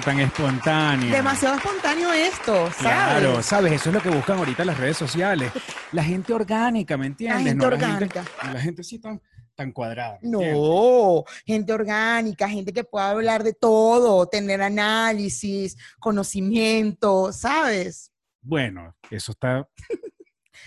[0.00, 1.12] tan espontánea.
[1.12, 2.80] Demasiado espontáneo esto, ¿sabes?
[2.80, 5.52] Claro, sabes, eso es lo que buscan ahorita las redes sociales.
[5.92, 7.44] La gente orgánica, ¿me entiendes?
[7.44, 8.22] gente No orgánica.
[8.22, 9.20] La gente, la gente sí tan,
[9.54, 10.18] tan cuadrada.
[10.22, 18.12] No, gente orgánica, gente que pueda hablar de todo, tener análisis, conocimiento, ¿sabes?
[18.40, 19.68] Bueno, eso está.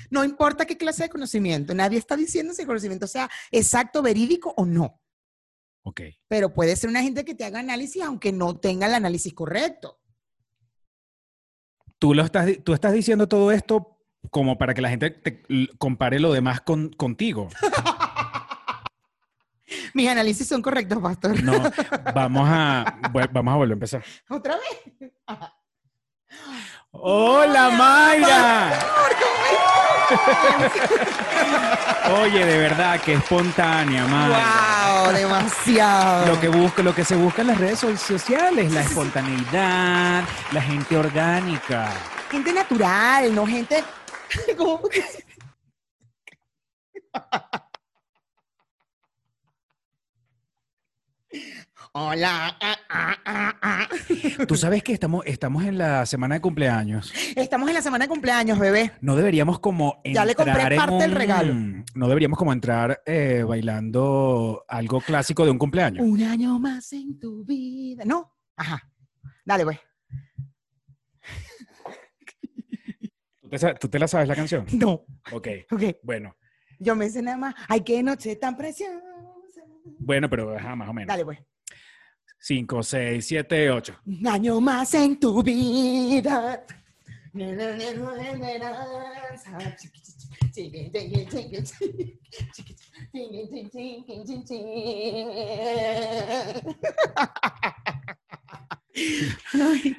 [0.10, 4.54] No importa qué clase de conocimiento, nadie está diciendo si el conocimiento sea exacto, verídico
[4.56, 5.01] o no,
[5.84, 6.02] Ok.
[6.28, 10.00] pero puede ser una gente que te haga análisis aunque no tenga el análisis correcto.
[11.98, 13.98] Tú, lo estás, tú estás diciendo todo esto
[14.30, 15.44] como para que la gente te
[15.78, 17.50] compare lo demás con, contigo.
[19.94, 21.42] Mis análisis son correctos, pastor.
[21.44, 21.54] No,
[22.16, 23.00] vamos a,
[23.32, 24.04] vamos a volver a empezar.
[24.30, 25.12] ¿Otra vez?
[26.92, 28.80] ¡Hola, Mayra!
[32.22, 35.04] Oye, de verdad, que espontánea, Mayra.
[35.06, 35.14] ¡Wow!
[35.14, 36.26] Demasiado.
[36.28, 40.62] Lo que busca, lo que se busca en las redes so- sociales, la espontaneidad, la
[40.62, 41.90] gente orgánica.
[42.30, 43.84] Gente natural, no gente.
[44.58, 44.82] como-
[51.94, 52.58] Hola.
[52.62, 53.88] ah, ah, ah, ah.
[54.48, 57.12] Tú sabes que estamos, estamos en la semana de cumpleaños.
[57.36, 58.94] Estamos en la semana de cumpleaños, bebé.
[59.02, 61.54] No deberíamos como Ya le compré entrar en parte del un- regalo.
[61.96, 66.06] No deberíamos como entrar eh, bailando algo clásico de un cumpleaños.
[66.06, 68.04] Un año más en tu vida.
[68.06, 68.34] No.
[68.56, 68.90] Ajá.
[69.44, 69.80] Dale, pues.
[73.42, 74.66] ¿Tú te, sa- tú te la sabes la canción?
[74.72, 75.04] No.
[75.34, 75.84] Ok, Ok.
[76.04, 76.38] bueno.
[76.80, 77.56] Yo me sé nada más.
[77.68, 78.98] Ay, qué noche tan preciosa.
[80.00, 81.08] Bueno, pero ajá, más o menos.
[81.10, 81.40] Dale, pues.
[82.44, 83.96] 5, 6, 7, 8.
[84.04, 86.66] Un año más en tu vida.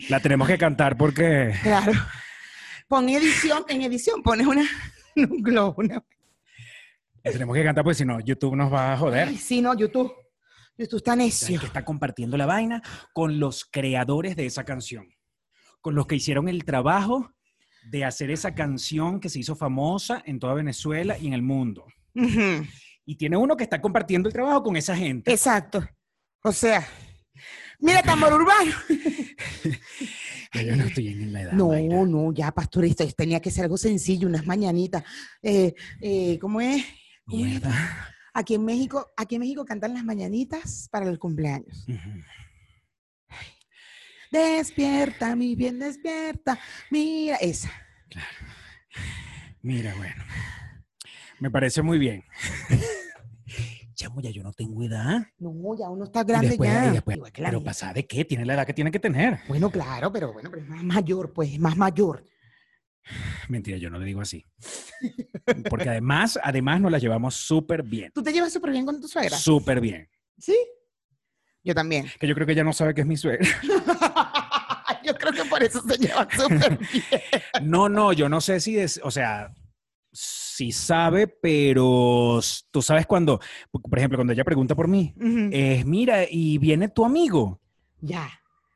[0.09, 1.93] La tenemos que cantar porque Claro.
[2.89, 4.65] Pon edición, en edición pones una,
[5.17, 5.77] un globo.
[5.79, 6.05] Una...
[7.23, 9.29] la tenemos que cantar porque si no, YouTube nos va a joder.
[9.29, 10.13] Ay, sí, no, YouTube.
[10.77, 11.61] YouTube está necio.
[11.61, 15.09] que está compartiendo la vaina con los creadores de esa canción,
[15.81, 17.33] con los que hicieron el trabajo
[17.91, 21.87] de hacer esa canción que se hizo famosa en toda Venezuela y en el mundo.
[23.05, 25.33] Y tiene uno que está compartiendo el trabajo con esa gente.
[25.33, 25.85] Exacto.
[26.45, 26.87] O sea,
[27.81, 28.73] mira, tambor urbano.
[30.55, 31.53] Yo no estoy en la edad.
[31.53, 31.73] No,
[32.07, 35.03] no, ya, pastorista, tenía que ser algo sencillo, unas mañanitas.
[35.43, 36.85] Eh, eh, ¿Cómo es?
[37.25, 37.61] ¿Cómo es?
[38.35, 41.87] Aquí en México, aquí en México cantan las mañanitas para el cumpleaños.
[41.89, 42.11] Ujú.
[44.31, 46.59] Despierta, mi bien, despierta.
[46.91, 47.71] Mira, esa.
[49.61, 50.25] Mira, bueno.
[51.39, 52.25] Me parece muy bien.
[53.95, 55.27] Chamo, ya yo no tengo edad.
[55.39, 56.89] No, ya uno está Y grande después- ya.
[56.89, 57.65] y después- pero mía.
[57.65, 58.25] pasada de qué?
[58.25, 59.41] Tiene la edad que tiene que tener.
[59.49, 62.25] Bueno, claro, pero bueno, pero es más mayor, pues, es más mayor.
[63.49, 64.45] Mentira, yo no le digo así.
[65.69, 68.13] Porque además, además nos la llevamos súper bien.
[68.15, 69.37] ¿Tú te llevas súper bien con tu suegra?
[69.37, 70.09] Súper bien.
[70.39, 70.57] ¿Sí?
[71.65, 72.07] Yo también.
[72.19, 73.47] Que yo creo que ella no sabe que es mi suegra.
[75.05, 77.05] Yo creo que por eso se llevan súper bien.
[77.63, 79.53] No, no, yo no sé si es, o sea,
[80.13, 82.39] sí sabe, pero
[82.71, 85.15] tú sabes cuando, por ejemplo, cuando ella pregunta por mí,
[85.51, 87.61] es, mira, y viene tu amigo.
[88.01, 88.31] Ya,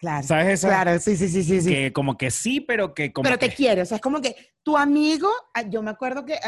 [0.07, 0.27] claro.
[0.27, 0.69] ¿Sabes esa?
[0.69, 1.61] Claro, sí, sí, sí, sí.
[1.61, 1.69] sí.
[1.71, 4.21] Que como que sí, pero que como Pero te que- quiere, o sea, es como
[4.21, 6.39] que tu amigo, ah, yo me acuerdo que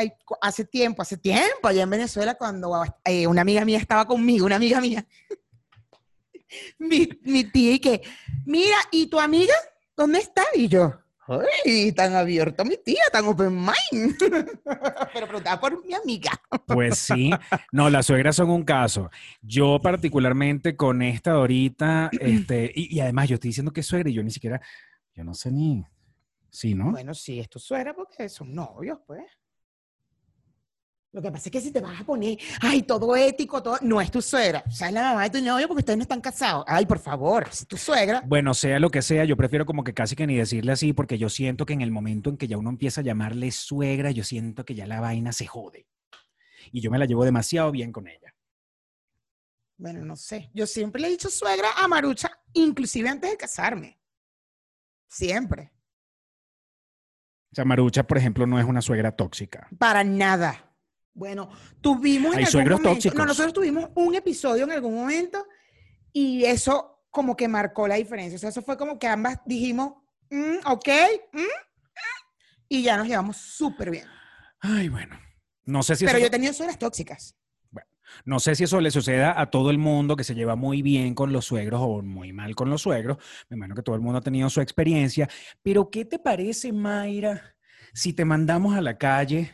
[0.40, 4.56] hace tiempo, hace tiempo, allá en Venezuela, cuando eh, una amiga mía estaba conmigo, una
[4.56, 5.06] amiga mía,
[6.78, 8.02] mi, mi tía, y que,
[8.44, 9.55] mira, ¿y tu amiga?
[9.96, 10.44] ¿Dónde está?
[10.54, 10.94] Y yo,
[11.28, 14.16] ¡ay, tan abierto mi tía, tan open mind!
[15.12, 16.32] Pero preguntaba por mi amiga.
[16.66, 17.30] Pues sí,
[17.72, 19.10] no, las suegras son un caso.
[19.42, 24.10] Yo particularmente con esta ahorita, este, y, y además yo estoy diciendo que es suegra
[24.10, 24.60] y yo ni siquiera,
[25.14, 25.84] yo no sé ni,
[26.50, 26.92] sí, ¿no?
[26.92, 29.25] Bueno, sí, es tu suegra porque son novios, pues.
[31.19, 34.00] Lo que pasa es que si te vas a poner, ay, todo ético, todo, no
[34.00, 36.20] es tu suegra, o sea, es la mamá de tu novio porque ustedes no están
[36.20, 36.65] casados.
[36.69, 38.23] Ay, por favor, es tu suegra.
[38.25, 41.19] Bueno, sea lo que sea, yo prefiero como que casi que ni decirle así, porque
[41.19, 44.23] yo siento que en el momento en que ya uno empieza a llamarle suegra, yo
[44.23, 45.88] siento que ya la vaina se jode.
[46.70, 48.32] Y yo me la llevo demasiado bien con ella.
[49.76, 50.53] Bueno, no sé.
[50.55, 53.99] Yo siempre le he dicho suegra a Marucha, inclusive antes de casarme.
[55.09, 55.73] Siempre.
[57.50, 59.67] O sea, Marucha, por ejemplo, no es una suegra tóxica.
[59.81, 60.68] Para nada.
[61.19, 61.50] Bueno,
[61.81, 63.19] tuvimos en Hay algún suegros momento- tóxicos.
[63.19, 65.44] No, nosotros tuvimos un episodio en algún momento
[66.12, 68.37] y eso como que marcó la diferencia.
[68.37, 69.94] O sea, eso fue como que ambas dijimos,
[70.31, 70.88] "Mm, ok,
[71.32, 71.43] mm, mm",
[72.69, 74.06] y ya nos llevamos súper bien.
[74.61, 75.19] Ay, bueno.
[75.65, 77.35] No sé si Pero eso yo he tenido suegras tóxicas.
[78.25, 81.14] No sé si eso le suceda a todo el mundo que se lleva muy bien
[81.14, 83.19] con los suegros o muy mal con los suegros.
[83.50, 85.29] Me imagino que todo el mundo ha tenido su experiencia.
[85.62, 87.55] Pero, ¿qué te parece, Mayra,
[87.93, 89.53] si te mandamos a la calle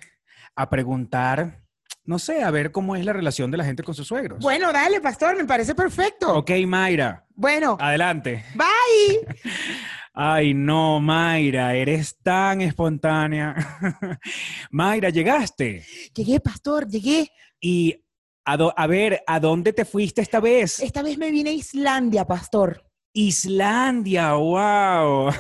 [0.57, 1.63] a preguntar,
[2.05, 4.39] no sé, a ver cómo es la relación de la gente con sus suegros?
[4.41, 6.37] Bueno, dale, pastor, me parece perfecto.
[6.37, 8.45] Ok, Mayra, Bueno, adelante.
[8.55, 9.35] bye.
[10.17, 13.57] Ay, no, Mayra, eres tan espontánea.
[14.71, 15.85] Mayra, llegaste.
[16.15, 17.29] Llegué, pastor, llegué.
[17.61, 18.01] Y
[18.45, 20.79] a, do- a ver, ¿a dónde te fuiste esta vez?
[20.79, 22.85] Esta vez me vine a Islandia, pastor.
[23.13, 25.33] Islandia, wow.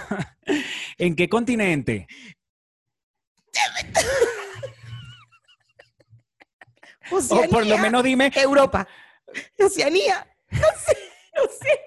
[0.98, 2.08] ¿En qué continente?
[7.10, 7.48] O Oceanía.
[7.48, 8.86] por lo menos dime, Europa.
[9.58, 10.26] Oceanía.
[10.50, 10.96] No sé,
[11.36, 11.80] no sé.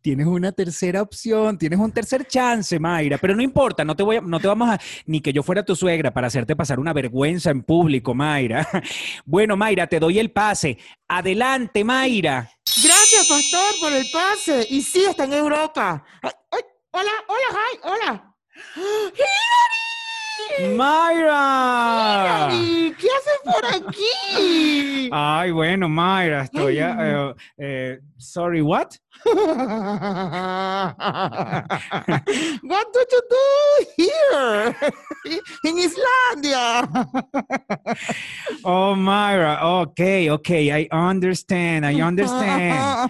[0.00, 4.16] tienes una tercera opción, tienes un tercer chance, Mayra, pero no importa, no te voy
[4.16, 6.92] a- no te vamos a ni que yo fuera tu suegra para hacerte pasar una
[6.94, 8.66] vergüenza en público, Mayra.
[9.26, 10.78] Bueno, Mayra, te doy el pase.
[11.08, 12.50] Adelante, Mayra.
[12.82, 14.66] Gracias, pastor, por el pase.
[14.70, 16.02] Y sí, está en Europa.
[16.22, 16.60] Ay, ay,
[16.92, 18.34] hola, hola, hi, hola.
[18.76, 19.79] ¡Hilary!
[20.76, 22.48] Mayra.
[22.52, 25.08] Hilary, ¿Qué haces por aquí?
[25.12, 28.96] Ay, bueno, Mayra, estoy a- eh, eh, sorry, what?
[32.62, 33.46] What do you do
[33.96, 34.76] here?
[35.64, 36.88] In Islandia.
[38.64, 43.08] Oh, Myra, okay, okay, I understand, I understand.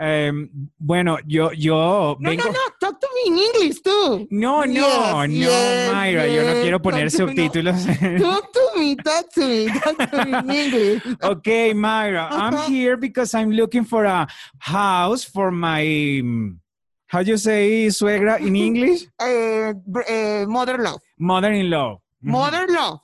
[0.00, 0.48] Em,
[0.78, 2.44] bueno, yo, yo No, vengo.
[2.46, 4.26] no, no, talk to me in English too.
[4.30, 7.10] No, no, Yes, no, yes, Myra, yo no yes, quiero poner no.
[7.10, 7.84] subtítulos.
[8.20, 11.02] Talk to me, talk to me, talk to me in English.
[11.22, 14.26] okay, Myra, I'm here because I'm looking for a
[14.58, 15.82] house for my,
[16.22, 16.58] mm,
[17.06, 19.06] how do you say suegra in English?
[19.20, 21.00] Eh, br- eh, mother love.
[21.18, 21.98] Mother-in-law.
[22.24, 22.30] Mhm.
[22.30, 22.98] Mother love.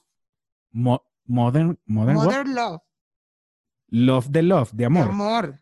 [0.73, 2.79] Mo- modern, modern love.
[3.93, 5.61] Love de love, de De amor.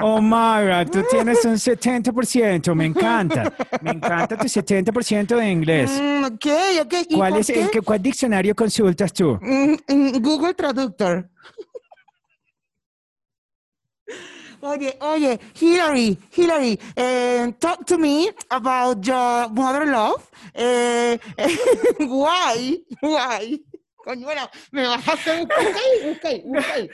[0.00, 3.52] Oh, Myra, tú tienes un 70%, me encanta.
[3.82, 6.00] Me encanta tu 70% de inglés.
[6.00, 6.46] Mm, ok,
[6.82, 6.94] ok.
[7.08, 9.38] ¿Y ¿Cuál es el cuál diccionario consultas tú?
[9.40, 11.28] Mm, mm, Google Traductor.
[14.60, 20.30] Oye, oye, Hillary, Hillary, eh, talk to me about your mother love.
[20.54, 21.18] Eh,
[22.00, 23.60] why, why?
[24.06, 26.90] Coño, bueno, me vas a hacer ahí, busca ahí, busca ahí.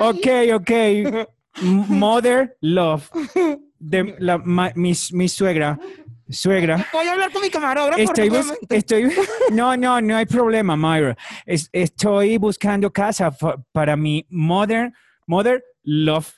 [0.00, 1.28] Ok, ok.
[1.62, 3.08] Mother love.
[3.78, 5.78] De la, ma- mi, mi suegra.
[6.28, 6.84] Suegra.
[6.92, 8.00] Voy a hablar con mi camarógrafo.
[8.00, 9.12] Estoy, bus- estoy,
[9.52, 11.16] no, no, no hay problema, Myra.
[11.46, 13.30] Es- estoy buscando casa
[13.70, 14.92] para mi mother,
[15.28, 16.28] mother love.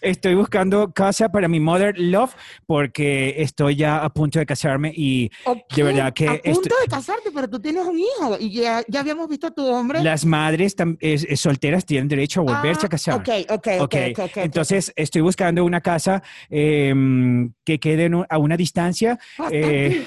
[0.00, 2.34] Estoy buscando casa para mi mother love
[2.66, 6.74] porque estoy ya a punto de casarme y Ok, de verdad que A estoy- punto
[6.82, 10.02] de casarte, pero tú tienes un hijo y ya, ya habíamos visto a tu hombre.
[10.02, 13.14] las madres es- es solteras tienen derecho a volverse Ah, a casar.
[13.16, 14.36] Ok, ok, ok, Ok, ok, ok, ok.
[14.38, 19.18] entonces estoy buscando una casa em, que quede un- a una distancia,
[19.50, 20.06] eh,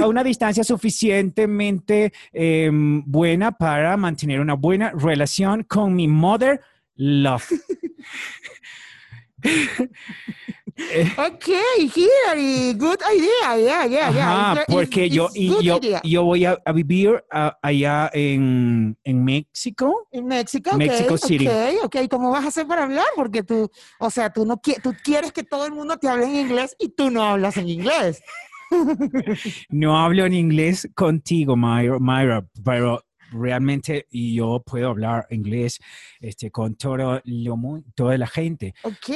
[0.00, 6.60] a una distancia suficientemente em, buena para mantener una buena relación con mi mother
[6.96, 7.44] love.
[11.16, 11.48] Ok,
[11.94, 14.50] Hillary, good idea, yeah, yeah, yeah.
[14.50, 16.00] Ajá, porque it's- yo, it's y yo, idea.
[16.02, 17.22] yo voy a, a vivir
[17.62, 20.08] allá en, en México.
[20.10, 21.46] En México, ok, Mexico City.
[21.46, 21.96] ok, ok.
[22.10, 23.04] ¿Cómo vas a hacer para hablar?
[23.14, 23.70] Porque tú,
[24.00, 26.74] o sea, tú no qui- tú quieres que todo el mundo te hable en inglés
[26.78, 28.20] y tú no hablas en inglés.
[29.68, 33.03] No hablo en inglés contigo, Myra, Myra, pero
[33.34, 35.78] realmente yo puedo hablar inglés
[36.20, 39.10] este, con todo lo toda la gente, Ok,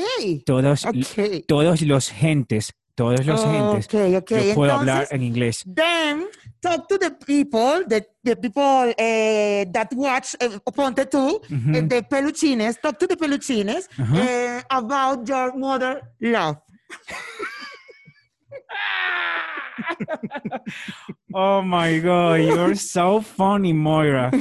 [0.45, 1.45] todos, ok.
[1.47, 3.87] todos los gentes, todos los gentes.
[3.87, 4.31] Ok, ok.
[4.31, 5.65] Yo puedo hablar Entonces, en inglés.
[5.73, 6.27] Then
[6.61, 11.75] talk to the people, the, the people eh, that watch eh, Ponte tú, Ujú.
[11.77, 14.17] eh, the peluchines, talk to the peluchines Ajá.
[14.21, 16.57] eh, about your mother love.
[21.35, 24.33] Oh my God, you're so funny, Moira.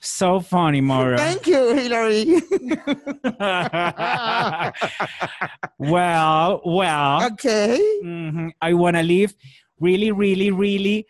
[0.00, 1.18] So funny, Moira.
[1.18, 2.24] Thank you, Hillary.
[5.78, 7.24] well, well.
[7.32, 7.78] okay.
[8.02, 8.50] Mhm.
[8.60, 9.34] I want to live
[9.78, 11.06] really, really, really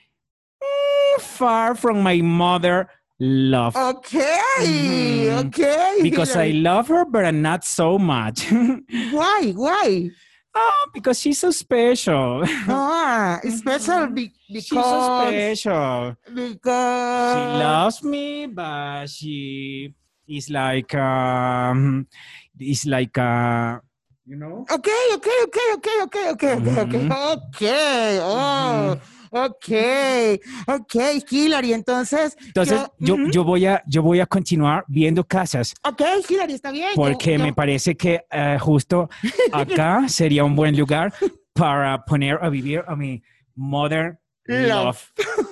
[0.63, 2.89] mm, far from my mother
[3.21, 4.39] love Okay.
[4.61, 5.47] Mhm.
[5.47, 5.99] Okay.
[6.03, 8.51] because I love her, but not so much.
[9.13, 9.53] Why?
[9.55, 10.11] Why?
[10.55, 12.45] Oh, because she's so special.
[12.69, 16.17] Ah, special be- she's so special.
[16.35, 19.95] because she loves me, but she
[20.29, 22.07] is like um,
[22.59, 23.79] is like uh,
[24.27, 24.67] you know.
[24.71, 27.13] Okay, okay, okay, okay, okay, okay, okay, okay, Mhm.
[27.39, 28.19] okay.
[28.23, 28.97] Oh,
[29.31, 29.69] Ok,
[30.67, 30.95] ok,
[31.31, 32.37] Hillary, entonces.
[32.47, 36.91] Entonces, yo, yo, voy a, yo voy a continuar viendo casas Ok, Hillary, está bien.
[36.97, 39.09] porque yo- me parece que eh, justo
[39.53, 41.13] acá sería un buen lugar
[41.53, 43.23] para poner a vivir a mi
[43.55, 44.99] mother love.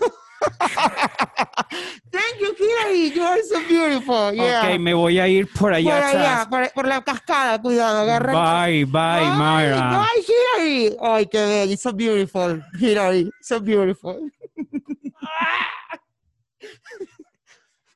[2.11, 3.11] Thank you, Hillary.
[3.15, 4.33] You are so beautiful.
[4.35, 4.63] Yeah.
[4.63, 8.33] Ok, me voy a ir por allá por allá, por, por la cascada, cuidado, agarra.
[8.33, 10.03] Bye, bye, Ay, Mayra.
[10.03, 10.97] Ay, Hillary.
[11.01, 11.77] Ay, qué bello.
[11.77, 13.31] So beautiful, Hillary.
[13.43, 14.31] So beautiful.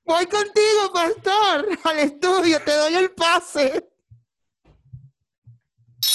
[0.05, 2.61] Voy contigo, pastor, al estudio.
[2.61, 3.89] Te doy el pase.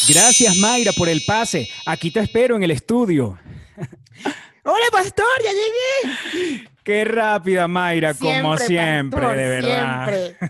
[0.07, 1.67] Gracias, Mayra, por el pase.
[1.85, 3.39] Aquí te espero en el estudio.
[4.69, 6.67] Hola, pastor, ya llegué.
[6.83, 10.09] Qué rápida, Mayra, como siempre, pastor, de verdad.
[10.09, 10.37] Siempre.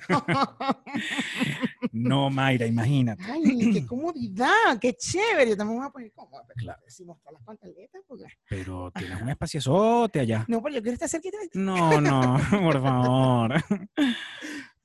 [1.92, 3.24] No, Mayra, imagínate.
[3.24, 5.50] Ay, qué comodidad, qué chévere.
[5.52, 6.44] Yo también me voy a poner cómoda.
[6.48, 6.82] pero Claro.
[6.88, 8.26] Si mostrar las pantaletas, porque...
[8.48, 10.46] Pero tienes un espaciosote allá.
[10.48, 11.50] No, pero yo quiero estar cerquita de.
[11.54, 13.56] No, no, por favor.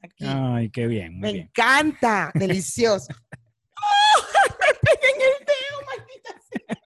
[0.03, 0.25] Aquí.
[0.27, 1.47] Ay, qué bien, muy Me bien.
[1.49, 3.13] encanta, delicioso.
[3.13, 4.23] ¡Oh!
[4.55, 6.77] Me pegué en el dedo, maldita sea.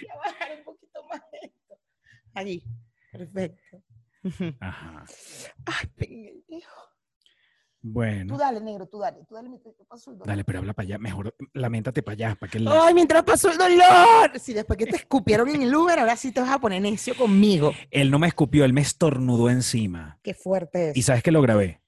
[0.00, 0.73] Voy a bajar un poquito más esto.
[2.34, 2.62] Ahí,
[3.12, 3.82] perfecto.
[4.60, 5.04] Ajá.
[5.66, 6.60] Ay, el dedo.
[7.84, 10.28] Tú Bueno, dale, negro, tú dale, tú dale mientras yo paso el dolor.
[10.28, 10.98] dale, pero habla para allá.
[10.98, 12.66] Mejor lamentate para allá, para que el...
[12.66, 14.38] Ay, mientras pasó el dolor.
[14.40, 17.14] Si después que te escupieron en el Uber, ahora sí te vas a poner necio
[17.14, 17.72] conmigo.
[17.90, 20.18] Él no me escupió, él me estornudó encima.
[20.22, 20.96] Qué fuerte es.
[20.96, 21.82] ¿Y sabes que lo grabé?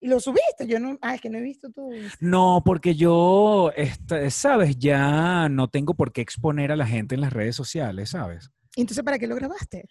[0.00, 0.66] ¿Y lo subiste?
[0.66, 1.90] Yo no, ah, es que no he visto tu.
[2.20, 7.20] No, porque yo, este, sabes, ya no tengo por qué exponer a la gente en
[7.20, 8.50] las redes sociales, ¿sabes?
[8.82, 9.88] Entonces, ¿para qué lo grabaste?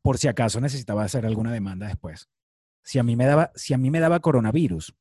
[0.00, 2.28] Por si acaso necesitaba hacer alguna demanda después.
[2.84, 4.94] Si a mí me daba, si a mí me daba coronavirus,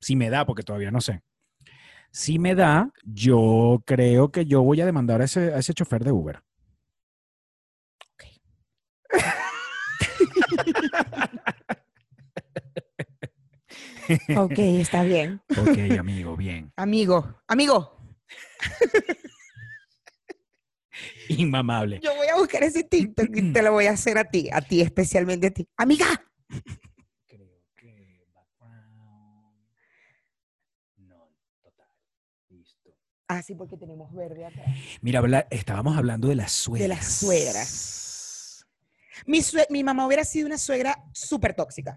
[0.00, 1.22] si me da, porque todavía no sé.
[2.12, 6.04] Si me da, yo creo que yo voy a demandar a ese, a ese chofer
[6.04, 6.42] de Uber.
[14.38, 15.40] Ok, está bien.
[15.58, 16.72] Ok, amigo, bien.
[16.76, 17.98] Amigo, amigo,
[21.40, 22.00] Inmamable.
[22.02, 24.60] yo voy a buscar ese TikTok y te lo voy a hacer a ti, a
[24.60, 25.68] ti especialmente a ti.
[25.76, 26.06] Amiga,
[27.26, 29.54] Creo que background.
[30.98, 31.86] No, total.
[32.50, 32.90] Listo.
[33.28, 34.66] ah, sí, porque tenemos verde atrás.
[35.00, 36.82] Mira, habla- estábamos hablando de las suegras.
[36.88, 38.66] De las suegras.
[39.26, 41.96] Mi, sue- mi mamá hubiera sido una suegra súper tóxica.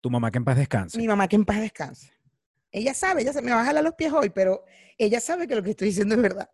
[0.00, 0.98] Tu mamá que en paz descanse.
[0.98, 2.12] Mi mamá que en paz descanse.
[2.70, 4.64] Ella sabe, ella se me va a jalar los pies hoy, pero
[4.98, 6.50] ella sabe que lo que estoy diciendo es verdad.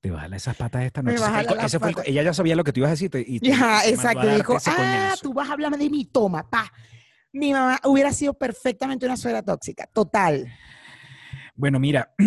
[0.00, 1.16] Te va a jalar esas patas esta noche.
[1.16, 3.10] el ese fue el ella ya sabía lo que te ibas a decir.
[3.26, 4.26] Y te- Ya, te exacto.
[4.34, 5.22] Dijo, ah, coñazo".
[5.22, 6.70] tú vas a hablarme de mi toma, pa.
[7.32, 10.46] Mi mamá hubiera sido perfectamente una suegra tóxica, total.
[11.54, 12.12] Bueno, mira.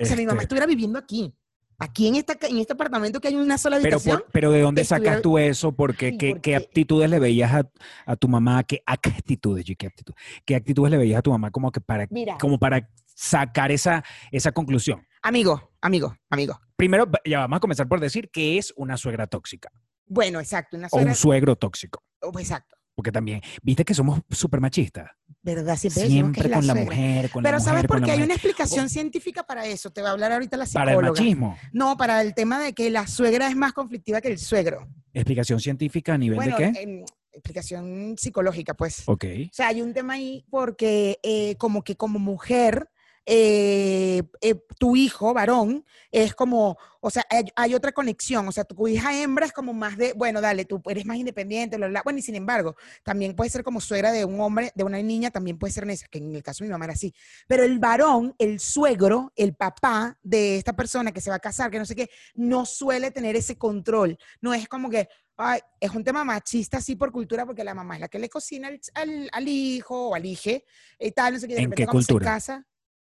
[0.00, 1.32] O sea, mi mamá este, estuviera viviendo aquí.
[1.78, 4.18] Aquí en, esta, en este apartamento que hay una sola pero, habitación.
[4.22, 5.70] por- pero ¿de dónde estuviera- sacas tú eso?
[5.70, 7.70] Porque, Ay, ¿qué, porque- qué aptitudes le veías a,
[8.04, 8.64] a tu mamá?
[8.64, 9.64] ¿Qué actitudes?
[9.78, 12.90] ¿Qué, actitud- ¿Qué actitudes le veías a tu mamá como, que para, Mira, como para
[13.14, 15.06] sacar esa, esa conclusión?
[15.22, 16.60] amigo, amigo, amigo.
[16.76, 19.70] Primero, ya vamos a comenzar por decir que es una suegra tóxica
[20.06, 22.02] Bueno, exacto, una o un suegro tóxico.
[22.20, 22.76] oh, exacto.
[22.96, 25.10] Porque también, viste que somos súper machistas.
[25.42, 25.76] ¿Verdad?
[25.76, 28.24] Siempre, Siempre la con la mujer, con Pero la ¿sabes mujer, por qué hay mujer.
[28.26, 29.90] una explicación científica para eso?
[29.90, 31.20] Te va a hablar ahorita la Para el psicóloga.
[31.20, 31.58] machismo.
[31.72, 34.86] No, para el tema de que la suegra es más conflictiva que el suegro.
[35.12, 36.82] Explicación científica a nivel Bueno, de qué?
[36.82, 39.02] em, explicación psicológica, pues.
[39.06, 39.24] Ok.
[39.46, 42.88] O sea, hay un tema ahí porque eh, como que como mujer,
[43.26, 48.46] eh, eh, tu hijo, varón, es como, o sea, hay, hay otra conexión.
[48.48, 51.76] O sea, tu hija hembra es como más de, bueno, dale, tú eres más independiente,
[51.76, 52.02] bla, bla.
[52.04, 55.30] Bueno, y sin embargo, también puede ser como suegra de un hombre, de una niña,
[55.30, 57.14] también puede ser esa, que en el caso de mi mamá era así.
[57.46, 61.70] Pero el varón, el suegro, el papá de esta persona que se va a casar,
[61.70, 64.18] que no sé qué, no suele tener ese control.
[64.40, 67.94] No es como que, ay, es un tema machista así por cultura, porque la mamá
[67.94, 70.64] es la que le cocina al, al- al hijo o al hije
[70.98, 71.54] y tal, no sé qué.
[71.54, 72.24] De ¿En repente qué cultura?
[72.26, 72.66] se casa,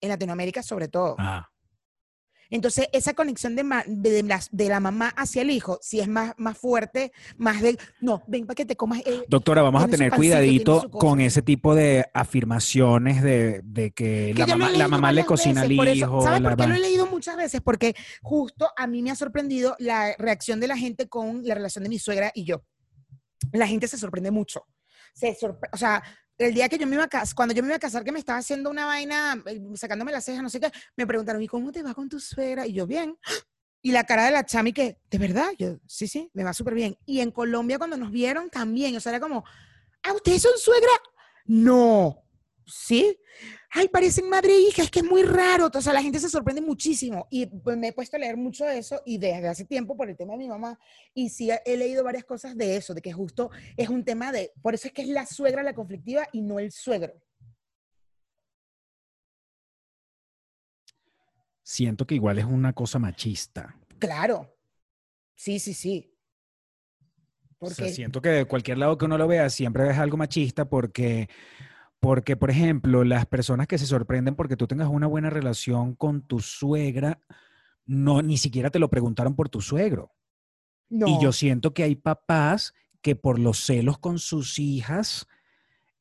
[0.02, 1.16] en Latinoamérica sobre todo.
[1.18, 1.50] Ah,
[2.52, 6.08] Entonces, esa conexión de, ma- de, las- de la mamá hacia el hijo, si es
[6.08, 9.02] más, más fuerte, más de, no, ven para que te comas.
[9.06, 14.34] eh, Doctora, vamos a tener pancito, cuidadito con ese tipo de afirmaciones de, de que,
[14.36, 16.24] que la mamá, la mamá le cocina al hijo.
[16.24, 17.62] ¿Sabes la por qué lo he leído muchas veces?
[17.62, 21.84] Porque justo a mí me ha sorprendido la reacción de la gente con la relación
[21.84, 22.64] de mi suegra y yo.
[23.52, 24.66] La gente se sorprende mucho.
[25.14, 26.02] Se sorpre- o sea,
[26.40, 28.12] el día que yo me iba a casar, cuando yo me iba a casar, que
[28.12, 31.48] me estaba haciendo una vaina, eh, sacándome las cejas, no sé qué, me preguntaron, ¿y
[31.48, 32.66] cómo te va con tu suegra?
[32.66, 33.18] Y yo, bien.
[33.82, 35.52] Y la cara de la chami que, ¿de verdad?
[35.58, 36.98] Yo, sí, sí, me va súper bien.
[37.06, 39.46] Y en Colombia cuando nos vieron también, o sea, era como,
[40.04, 40.92] ¿ah, ustedes son suegra?
[41.46, 42.22] No.
[42.72, 43.18] ¿Sí?
[43.72, 45.70] ay, parecen madre e hija, es que es muy raro.
[45.74, 47.28] O sea, la gente se sorprende muchísimo.
[47.30, 50.10] Y pues, me he puesto a leer mucho de eso y desde hace tiempo por
[50.10, 50.80] el tema de mi mamá.
[51.14, 54.52] Y sí he leído varias cosas de eso, de que justo es un tema de,
[54.62, 57.14] por eso es que es la suegra la conflictiva y no el suegro.
[61.62, 63.78] Siento que igual es una cosa machista.
[64.00, 64.58] Claro.
[65.36, 66.16] Sí, sí, sí.
[67.60, 70.18] O sea, Porque, siento que de cualquier lado que uno lo vea siempre es algo
[70.18, 71.30] machista porque,
[72.00, 76.22] porque, por ejemplo, las personas que se sorprenden porque tú tengas una buena relación con
[76.22, 77.20] tu suegra,
[77.86, 80.12] no, ni siquiera te lo preguntaron por tu suegro.
[80.90, 81.08] no.
[81.08, 85.28] Y yo siento que hay papás que por los celos con sus hijas,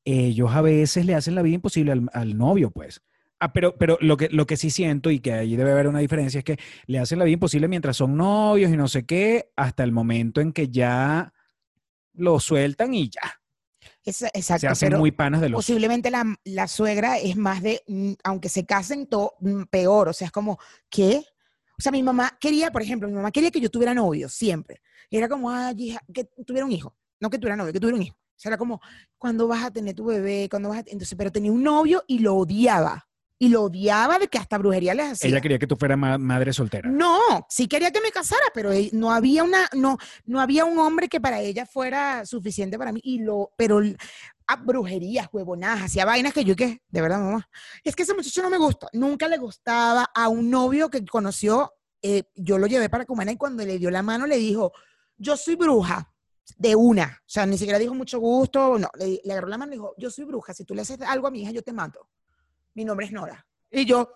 [0.04, 3.02] ellos a veces le hacen la vida imposible al, al novio, pues.
[3.40, 6.00] Ah, pero, pero lo que, lo que sí siento y que ahí debe haber una
[6.00, 9.50] diferencia es que le hacen la vida imposible mientras son novios y no sé qué,
[9.54, 11.32] hasta el momento en que ya
[12.14, 13.37] lo sueltan y ya.
[14.08, 15.58] Es- exacto, Se hacen pero muy panas de los...
[15.58, 20.08] posiblemente la, la suegra es más de, mm, aunque se casen, to- mm, peor.
[20.08, 21.24] O sea, es como, ¿qué?
[21.78, 24.80] O sea, mi mamá quería, por ejemplo, mi mamá quería que yo tuviera novio, siempre.
[25.10, 26.94] Y era como, ay, hija, que tuviera un hijo.
[27.20, 28.16] No que tuviera novio, que tuviera un hijo.
[28.16, 28.80] O sea, era como,
[29.16, 30.48] ¿cuándo vas a tener tu bebé?
[30.50, 33.07] ¿Cuándo vas a te-?" Entonces, pero tenía un novio y lo odiaba.
[33.40, 35.30] Y lo odiaba de que hasta brujería les hacía.
[35.30, 36.90] Ella quería que tú fueras ma- madre soltera.
[36.90, 40.78] No, sí quería que me casara, pero ell- no había una, no, no había un
[40.78, 43.00] hombre que para ella fuera suficiente para mí.
[43.04, 43.80] Y lo, pero
[44.48, 47.48] a brujerías, huevonadas, hacía vainas que yo que, de verdad, mamá.
[47.84, 48.88] Es que ese muchacho no me gusta.
[48.92, 51.72] Nunca le gustaba a un novio que conoció.
[52.02, 54.72] eh, yo lo llevé para Cumana y cuando le dio la mano le dijo,
[55.16, 56.12] yo soy bruja.
[56.56, 59.72] De una, o sea, ni siquiera dijo mucho gusto, no, le, le agarró la mano
[59.72, 61.74] y dijo, yo soy bruja, si tú le haces algo a mi hija, yo te
[61.74, 62.08] mato.
[62.78, 63.44] Mi nombre es Nora.
[63.72, 64.08] Y yo,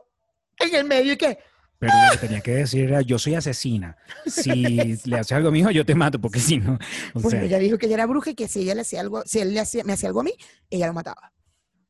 [0.57, 1.37] en el medio, ¿y qué?
[1.81, 3.97] Pero lo que tenía que decir era, yo soy asesina.
[4.25, 4.53] Si
[5.05, 6.75] le haces algo a mi hijo, yo te mato, porque si no...
[6.75, 6.79] o
[7.15, 9.25] Bueno, sea, ella dijo que ella era bruja y que si ella le hacía algo,
[9.27, 10.33] si él le hacía, me hacía algo a mí,
[10.71, 11.33] ella lo mataba.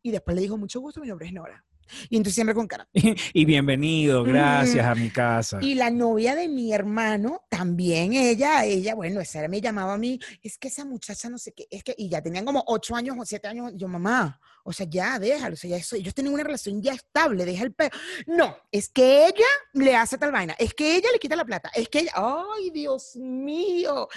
[0.01, 1.63] Y después le dijo, mucho gusto, mi nombre es Nora.
[2.09, 2.89] Y entonces siempre con cara.
[2.95, 5.59] y bienvenido, gracias a mi casa.
[5.61, 10.19] Y la novia de mi hermano, también ella, ella, bueno, esa me llamaba a mí,
[10.43, 13.15] es que esa muchacha no sé qué, es que, y ya tenían como ocho años
[13.21, 16.33] o siete años, yo, mamá, o sea, ya déjalo, o sea, ya eso, ellos tienen
[16.33, 17.90] una relación ya estable, deja el pelo.
[18.27, 21.70] No, es que ella le hace tal vaina, es que ella le quita la plata,
[21.75, 24.09] es que ella, ay, Dios mío,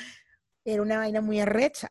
[0.64, 1.90] era una vaina muy arrecha.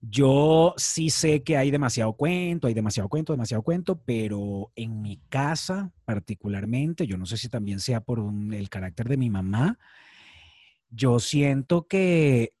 [0.00, 5.18] Yo sí sé que hay demasiado cuento, hay demasiado cuento, demasiado cuento, pero en mi
[5.28, 8.20] casa particularmente, yo no sé si también sea por
[8.52, 9.78] el carácter de mi mamá,
[10.90, 12.55] yo siento que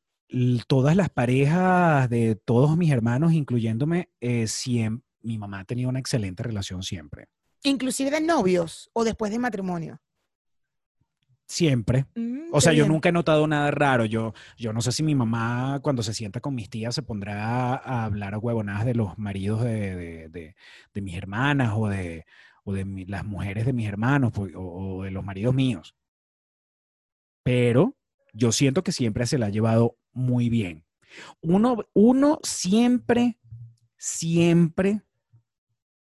[0.66, 5.98] todas las parejas de todos mis hermanos, incluyéndome, eh, siem- mi mamá ha tenido una
[5.98, 7.28] excelente relación siempre.
[7.62, 10.00] Inclusive de novios o después de matrimonio.
[11.48, 12.06] Siempre.
[12.16, 12.92] Mm, O sea, yo bien.
[12.92, 14.04] nunca he notado nada raro.
[14.04, 17.74] Yo, yo no sé si mi mamá cuando se sienta con mis tías se pondrá
[17.76, 20.56] a hablar a huevonadas de los maridos de, de- de-
[20.92, 22.24] de mis hermanas o de,
[22.64, 24.60] o de mi- las mujeres de mis hermanos pues, o,
[24.98, 25.94] o de los maridos míos.
[27.44, 27.96] Pero
[28.32, 30.84] yo siento que siempre se la ha llevado muy bien.
[31.42, 33.38] Uno, uno siempre,
[33.96, 35.02] siempre,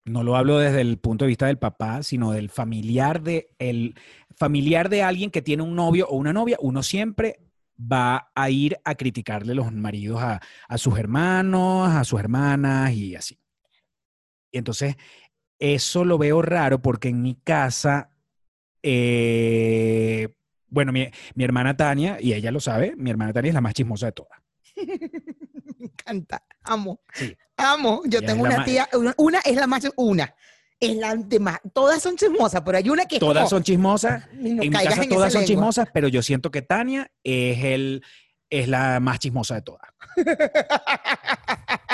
[0.06, 3.96] no lo hablo desde el punto de vista del papá, sino del familiar de el
[4.38, 7.40] familiar de alguien que tiene un novio o una novia, uno siempre
[7.80, 13.16] va a ir a criticarle los maridos a, a sus hermanos, a sus hermanas y
[13.16, 13.40] así.
[14.52, 14.96] Y entonces,
[15.60, 18.12] eso lo veo raro porque en mi casa,
[18.84, 20.30] eh,
[20.76, 23.74] bueno, mi, mi hermana Tania, y ella lo sabe, mi hermana Tania es la más
[23.74, 24.38] chismosa de todas.
[25.80, 27.36] Me encanta, amo, Sí.
[27.56, 28.02] amo.
[28.06, 30.36] Yo Ella tengo una tía, una, una es la más, una
[30.80, 34.28] es la de más, todas son chismosas, pero hay una que Todas como, son chismosas,
[34.34, 35.48] "Ni no en mi casa en todas son lengua".
[35.48, 38.04] chismosas, pero yo siento que Tania es, el,
[38.50, 39.90] es la más chismosa de todas.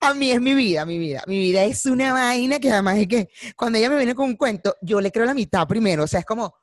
[0.00, 1.22] A mí es mi vida, mi vida.
[1.26, 4.36] Mi vida es una vaina que además es que cuando ella me viene con un
[4.36, 6.04] cuento, yo le creo la mitad primero.
[6.04, 6.54] O sea, es como,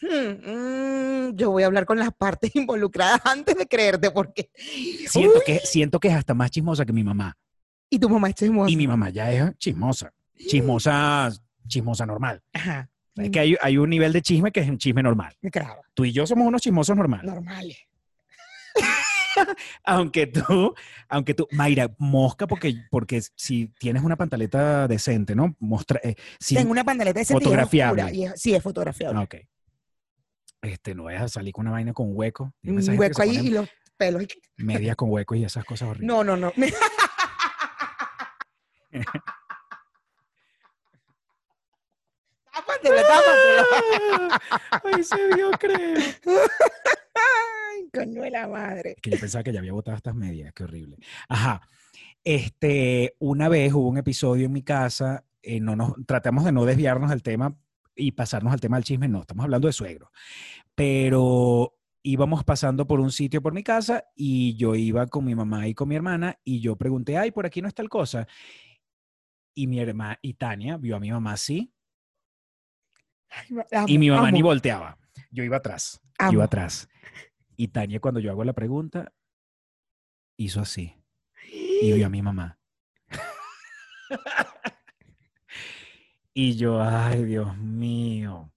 [0.00, 0.50] "Hmm,
[1.30, 4.50] mm, yo voy a hablar con las partes involucradas antes de creerte, porque.
[5.08, 7.36] Siento Uy, que, siento que es hasta más chismosa que mi mamá.
[7.88, 8.70] Y tu mamá es chismosa.
[8.70, 10.12] Y mi mamá ya es chismosa.
[10.36, 11.30] Chismosa,
[11.66, 12.42] chismosa normal.
[12.52, 12.88] Ajá.
[13.16, 15.34] Es que hay, hay un nivel de chisme que es un chisme normal.
[15.52, 17.26] Claro, Tú y yo somos unos chismosos normales.
[17.26, 17.76] normales.
[19.84, 20.74] Aunque tú,
[21.08, 25.54] aunque tú, Mayra, mosca porque, porque si tienes una pantaleta decente, ¿no?
[25.58, 28.12] Mostra, eh, si- Tengo una pantaleta de ese fotografiable.
[28.12, 29.18] Y es, sí, es fotografiable.
[29.18, 29.34] Ah, ok.
[30.62, 32.52] Este, no vayas a salir con una vaina con hueco.
[32.64, 34.26] Un hueco ahí y los pelos.
[34.56, 36.08] Medias con huecos y esas cosas horribles.
[36.08, 36.52] No, no, no.
[42.52, 43.64] tápatelo, tápatelo.
[44.84, 45.94] Ay, se vio, creo.
[47.92, 48.96] Coño de la madre.
[49.00, 50.96] que yo pensaba que ya había botado estas medias, qué horrible.
[51.28, 51.60] Ajá.
[52.22, 56.64] Este, una vez hubo un episodio en mi casa, eh, no nos, tratamos de no
[56.64, 57.56] desviarnos del tema
[57.96, 60.10] y pasarnos al tema del chisme, no, estamos hablando de suegro.
[60.74, 65.68] Pero íbamos pasando por un sitio por mi casa y yo iba con mi mamá
[65.68, 68.26] y con mi hermana y yo pregunté, ay, por aquí no es tal cosa.
[69.54, 71.72] Y mi hermana, y Tania vio a mi mamá así
[73.86, 74.98] y mi mamá ni volteaba.
[75.30, 76.32] Yo iba atrás, Amo.
[76.32, 76.88] iba atrás.
[77.60, 79.12] Y Tania, cuando yo hago la pregunta,
[80.38, 80.96] hizo así
[81.52, 82.58] y vio a mi mamá.
[86.32, 88.50] y yo, ay, Dios mío,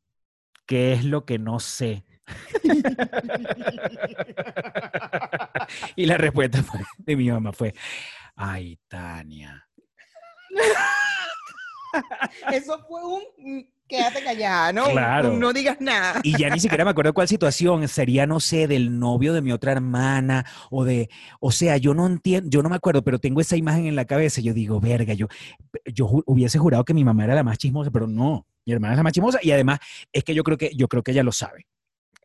[0.65, 2.05] ¿qué es lo que no sé?
[5.97, 7.75] y la respuesta fue- de mi mamá fue,
[8.37, 9.67] ay, Tania.
[12.53, 14.85] Eso fue un quédate callada, ¿no?
[14.89, 15.33] Claro.
[15.33, 16.19] no digas nada.
[16.23, 19.51] Y ya ni siquiera me acuerdo cuál situación sería, no sé, del novio de mi
[19.51, 23.39] otra hermana o de, o sea, yo no entiendo, yo no me acuerdo, pero tengo
[23.41, 24.41] esa imagen en la cabeza.
[24.41, 25.27] Yo digo, verga, yo,
[25.93, 28.93] yo ju- hubiese jurado que mi mamá era la más chismosa, pero no, mi hermana
[28.93, 29.79] es la más chismosa y además
[30.11, 31.67] es que yo creo que, yo creo que ella lo sabe.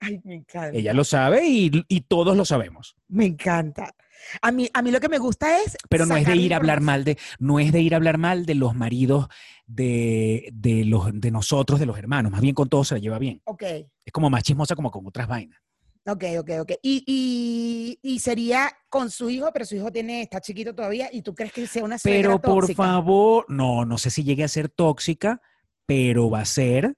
[0.01, 0.77] Ay, me encanta.
[0.79, 2.97] Ella lo sabe y, y todos lo sabemos.
[3.09, 3.95] Me encanta.
[4.43, 5.77] A mí, a mí lo que me gusta es.
[5.89, 8.19] Pero no es de ir a hablar mal de, no es de ir a hablar
[8.19, 9.29] mal de los maridos
[9.67, 12.33] de, de los, de nosotros, de los hermanos.
[12.33, 13.41] Más bien con todos se la lleva bien.
[13.45, 15.61] Ok, Es como más chismosa como con otras vainas.
[16.07, 16.73] ok, ok, ok.
[16.83, 21.23] Y, y, y sería con su hijo, pero su hijo tiene, está chiquito todavía, y
[21.23, 22.83] tú crees que sea una Pero por tóxica?
[22.83, 25.41] favor, no, no sé si llegue a ser tóxica,
[25.87, 26.95] pero va a ser,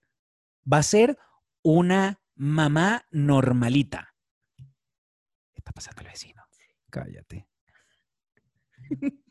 [0.73, 1.19] va a ser
[1.63, 4.15] una mamá normalita.
[5.53, 6.43] Está pasando el vecino.
[6.89, 7.47] Cállate.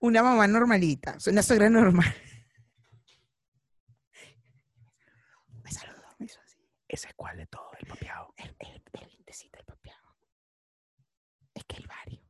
[0.00, 2.14] Una mamá normalita, una suegra normal.
[5.62, 6.58] Me saludó, me hizo así.
[6.88, 8.34] Ese es cuál de todo, el papiado.
[8.36, 10.16] El, el, el dientecito, el papeado.
[11.54, 12.20] Es que el barrio.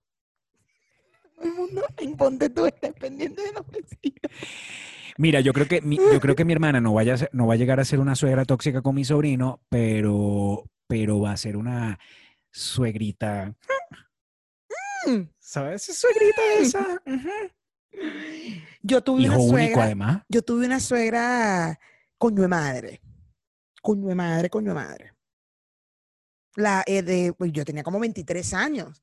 [1.35, 4.31] Todo el mundo en Ponte tú estás pendiente de los vecinos.
[5.23, 7.47] Mira, yo creo que mi, yo creo que mi hermana no vaya a ser- no
[7.47, 11.37] va a llegar a ser una suegra tóxica con mi sobrino, pero, pero va a
[11.37, 11.97] ser una
[12.51, 13.55] suegrita.
[15.39, 15.89] ¿Sabes?
[15.89, 17.03] Esa Suegrita esa.
[18.83, 19.85] Yo tuve Hijo una único, suegra.
[19.85, 20.23] además.
[20.29, 21.79] Yo tuve una suegra
[22.19, 23.01] coño de madre.
[23.81, 25.13] Coño de madre, coño de madre.
[26.57, 29.01] La, eh, de, pues, yo tenía como 23 años.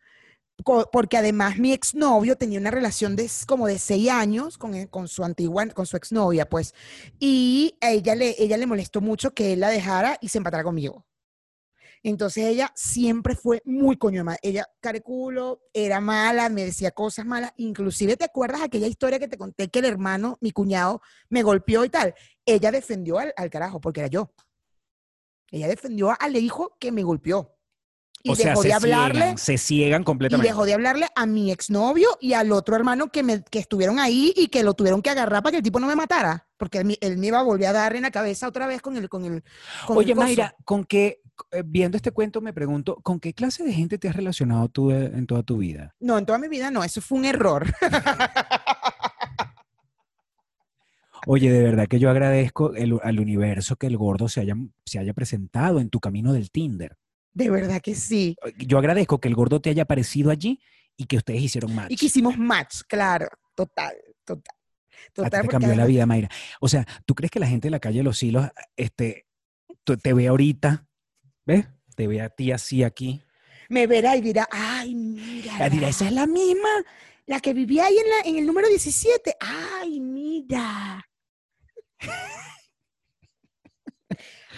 [0.91, 5.07] Porque además mi exnovio tenía una relación de como de 6 años con, e- con
[5.07, 6.73] su antigua, con su exnovia, pues.
[7.19, 10.63] Y a ella le, ella le molestó mucho que él la dejara y se empatara
[10.63, 11.05] conmigo.
[12.03, 14.39] Entonces ella siempre fue muy coño madre.
[14.43, 17.51] Ella, careculo, era mala, me decía cosas malas.
[17.57, 21.83] Inclusive, ¿te acuerdas aquella historia que te conté que el hermano, mi cuñado, me golpeó
[21.85, 22.13] y tal?
[22.45, 24.31] Ella defendió al, al carajo, porque era yo.
[25.51, 27.58] Ella defendió al hijo que me golpeó.
[28.21, 29.19] Y o sea, dejó se de hablarle.
[29.21, 30.47] ciegan, se ciegan Y completamente.
[30.49, 34.33] dejó de hablarle a mi exnovio y al otro hermano que, me, que estuvieron ahí
[34.35, 36.47] y que lo tuvieron que agarrar para que el tipo no me matara.
[36.57, 38.81] Porque él, me- él me iba a volver a dar en la cabeza otra vez
[38.81, 39.07] con el.
[39.07, 39.43] Con el
[39.87, 40.15] con el Oye.
[40.15, 44.09] Mayra, ¿con qué, eh, viendo este cuento me pregunto, ¿con qué clase de gente te
[44.09, 45.95] has relacionado tú eh, en toda tu vida?
[46.01, 47.73] No, en toda mi vida no, eso fue un error.
[51.27, 54.55] Oye, de verdad que yo agradezco el- al universo que el gordo se haya,
[54.85, 56.95] se haya presentado en tu camino del Tinder.
[57.33, 58.35] De verdad que sí.
[58.57, 60.61] Yo agradezco que el gordo te haya aparecido allí
[60.97, 61.91] y que ustedes hicieron match.
[61.91, 63.27] Y que hicimos match, claro.
[63.55, 63.93] Total,
[64.25, 64.55] total.
[64.55, 66.29] A ti Total, te cambió la vida, Mayra.
[66.59, 69.25] O sea, ¿tú crees que la gente de la calle de los hilos este,
[70.01, 70.85] te ve ahorita?
[71.45, 71.67] ¿Ves?
[71.95, 73.21] Te ve a ti así aquí.
[73.69, 75.53] me verá y dirá, ay, mira.
[75.59, 76.69] Ah, dirá, esa es la misma.
[77.25, 79.35] La que vivía ahí en, la, en el número 17.
[79.39, 81.05] Ay, mira.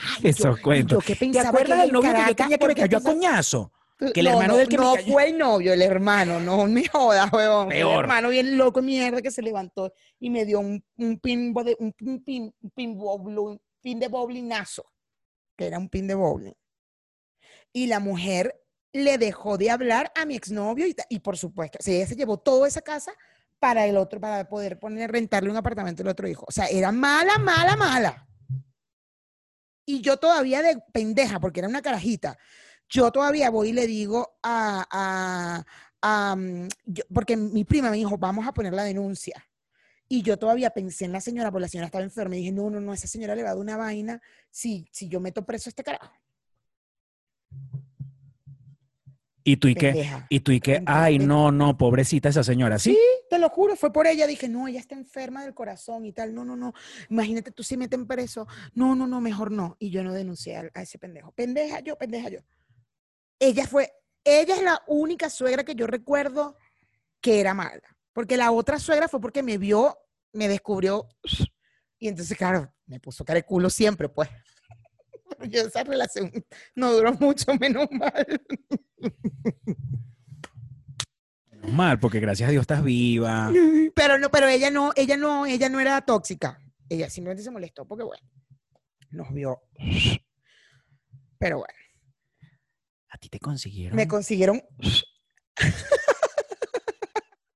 [0.03, 1.05] Ay, Esos yo- cuentos.
[1.05, 3.71] Yo ¿Te acuerdas del novio que yo tenía que me cayó a coñazo?
[4.13, 6.87] que el no, hermano no, del que no fue el novio, el hermano, no me
[6.87, 7.69] jodas, huevón.
[7.69, 7.93] Peor.
[7.93, 11.75] El hermano bien loco mierda que se levantó y me dio un, un pin de
[11.79, 14.85] un, un pin, un pin, boblo- pin de bowlinazo,
[15.55, 16.53] que era un pin de bowling.
[17.73, 18.59] Y la mujer
[18.91, 22.67] le dejó de hablar a mi exnovio y, y por supuesto, ella se llevó toda
[22.67, 23.13] esa casa
[23.59, 26.43] para el otro, para poder poner, rentarle un apartamento al otro hijo.
[26.47, 28.27] O sea, era mala, mala, mala.
[29.91, 32.37] Y yo todavía de pendeja, porque era una carajita,
[32.87, 35.65] yo todavía voy y le digo a, a-
[36.01, 36.67] a, mm,
[37.13, 39.45] porque mi prima me dijo, vamos a poner la denuncia.
[40.07, 42.69] Y yo todavía pensé en la señora, porque la señora estaba enferma, y dije, no,
[42.69, 45.69] no, no, esa señora le va a dar una vaina si, si yo meto preso
[45.69, 46.13] a este carajo.
[49.43, 50.27] Y tú y qué, Pendeja.
[50.29, 52.91] y tú y qué, Pendeja, ay, no, no, pobrecita esa señora, ¿sí?
[52.91, 52.99] Sí,
[53.29, 54.27] te lo juro, fue por ella.
[54.27, 56.33] Dije, no, ella está enferma del corazón y tal.
[56.33, 56.73] No, no, no.
[57.09, 58.47] Imagínate tú si meten preso.
[58.73, 59.75] No, no, no, mejor no.
[59.79, 61.31] Y yo no denuncié a, a ese pendejo.
[61.31, 62.39] Pendeja yo, pendeja yo.
[63.39, 63.91] ella fue,
[64.23, 66.57] ella es la única suegra que yo recuerdo
[67.21, 67.97] que era mala.
[68.13, 69.97] Porque la otra suegra fue porque me vio,
[70.33, 71.07] me descubrió.
[71.97, 74.29] Y entonces, claro, me puso cara de culo siempre, pues.
[75.49, 76.31] Yo esa relación
[76.75, 78.41] no duró mucho, menos mal.
[81.49, 83.51] Menos Mal, porque gracias a Dios estás viva.
[83.95, 86.59] Pero no, pero ella no, ella no, ella no era tóxica.
[86.89, 88.23] Ella simplemente se molestó porque, bueno,
[89.11, 89.61] nos vio.
[91.37, 91.73] Pero bueno,
[93.09, 93.95] A ti te consiguieron.
[93.95, 94.61] me consiguieron.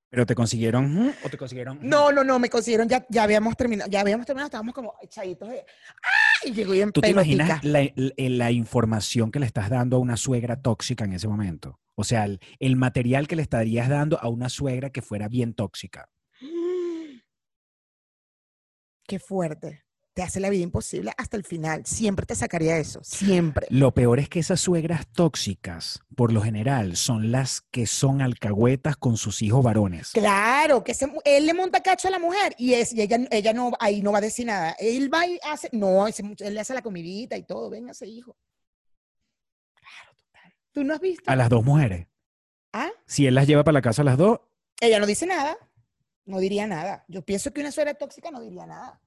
[0.10, 1.78] Pero te consiguieron o te consiguieron.
[1.82, 5.50] No, no, no, me consiguieron, ya, ya habíamos terminado, ya habíamos terminado, estábamos como echaditos
[5.50, 5.66] de.
[6.04, 6.25] ¡Ay!
[6.46, 10.16] Y llegó ¿Tú te imaginas la, la- la información que le estás dando a una
[10.18, 11.80] suegra tóxica en ese momento?
[11.96, 15.54] O sea, el, el material que le estarías dando a una suegra que fuera bien
[15.54, 16.10] tóxica.
[19.08, 19.85] Qué fuerte.
[20.16, 21.86] Te hace la vida imposible hasta el final.
[21.86, 23.02] Siempre te sacaría eso.
[23.04, 23.68] Siempre.
[23.70, 28.96] Lo peor es que esas suegras tóxicas, por lo general, son las que son alcahuetas
[28.96, 30.12] con sus hijos varones.
[30.14, 33.52] Claro, que mu- él le monta cacho a la mujer y, es, y ella, ella
[33.52, 34.74] no, ahí no va a decir nada.
[34.80, 37.70] Él va y hace, no, ese él le hace la comidita y todo.
[37.70, 38.38] Venga, ese hijo.
[39.76, 40.54] Claro, total.
[40.72, 41.30] ¿Tú no has visto?
[41.30, 42.08] A las dos mujeres.
[42.72, 42.90] ¿Ah?
[43.06, 44.40] Si él las lleva para la casa a las dos,
[44.80, 45.58] Ella no dice nada.
[46.24, 47.04] No diría nada.
[47.10, 49.02] Yo pienso que una suegra tóxica no diría nada.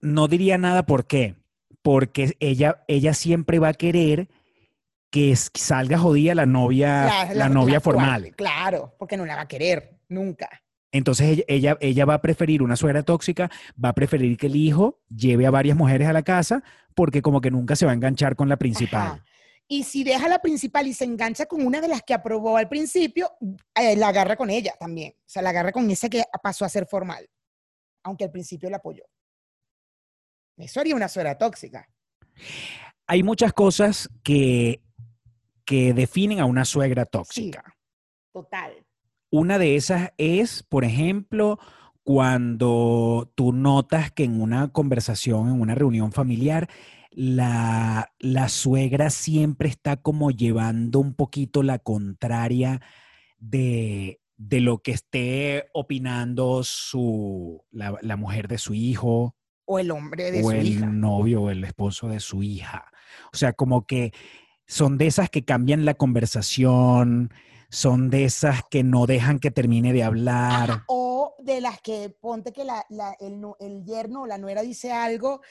[0.00, 0.84] No diría nada.
[0.84, 1.34] ¿Por qué?
[1.82, 4.28] Porque ella, ella siempre va a querer
[5.10, 8.34] que salga jodida la novia, La- la, la- novia la formal.
[8.36, 9.98] Claro, porque no la va a querer.
[10.08, 10.48] Nunca.
[10.90, 13.50] Entonces ella, ella, ella va a preferir una suegra tóxica,
[13.82, 16.62] va a preferir que el hijo lleve a varias mujeres a la casa
[16.94, 19.06] porque como que nunca se va a enganchar con la principal.
[19.06, 19.24] Ajá.
[19.70, 22.70] Y si deja la principal y se engancha con una de las que aprobó al
[22.70, 23.30] principio,
[23.74, 25.12] eh, la agarra con ella también.
[25.18, 27.28] O sea, la agarra con esa que pasó a ser formal,
[28.02, 29.04] aunque al principio la apoyó.
[30.58, 31.88] Eso haría una suegra tóxica.
[33.06, 34.82] Hay muchas cosas que,
[35.64, 37.76] que definen a una suegra tóxica.
[38.32, 38.72] Total.
[39.30, 41.58] Una de esas es, por ejemplo,
[42.02, 46.68] cuando tú notas que en una conversación, en una reunión familiar,
[47.10, 52.80] la, la suegra siempre está como llevando un poquito la contraria
[53.38, 59.37] de, de lo que esté opinando su, la, la mujer de su hijo
[59.70, 60.86] O el hombre de o su el hija.
[60.86, 62.90] novio o el esposo de su hija.
[63.32, 64.12] O sea, como que
[64.66, 67.30] son de esas que cambian la conversación,
[67.68, 70.70] son de esas que no dejan que termine de hablar.
[70.70, 74.62] Ajá, O de las que ponte que la, la- el, el yerno o la nuera
[74.62, 75.42] dice algo.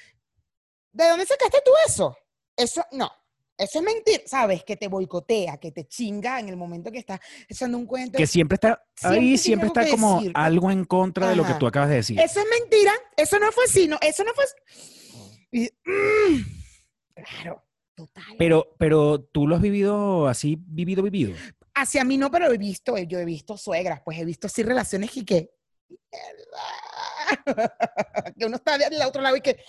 [0.92, 2.18] ¿De dónde sacaste tú eso?
[2.56, 3.12] Eso no.
[3.58, 4.64] Eso es mentir, ¿sabes?
[4.64, 8.16] Que te boicotea, que te chinga en el momento que estás echando un cuento.
[8.16, 10.32] Que siempre está, ahí siempre está como decir.
[10.36, 12.20] algo en contra de lo que tú acabas de decir.
[12.20, 15.72] Eso es mentira, eso no fue así, no, eso no fue así.
[15.86, 17.64] Mm, claro,
[17.96, 18.36] total.
[18.38, 21.34] Pero, pero tú lo has vivido así, vivido, vivido.
[21.74, 25.18] Hacia mí no, pero he visto, yo he visto suegras, pues he visto así relaciones
[25.18, 25.50] y que,
[28.38, 29.64] que uno está del otro lado y que,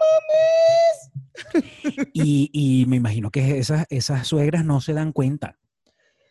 [0.00, 1.10] mames.
[2.12, 5.58] Y, y me imagino que esas, esas suegras no se dan cuenta.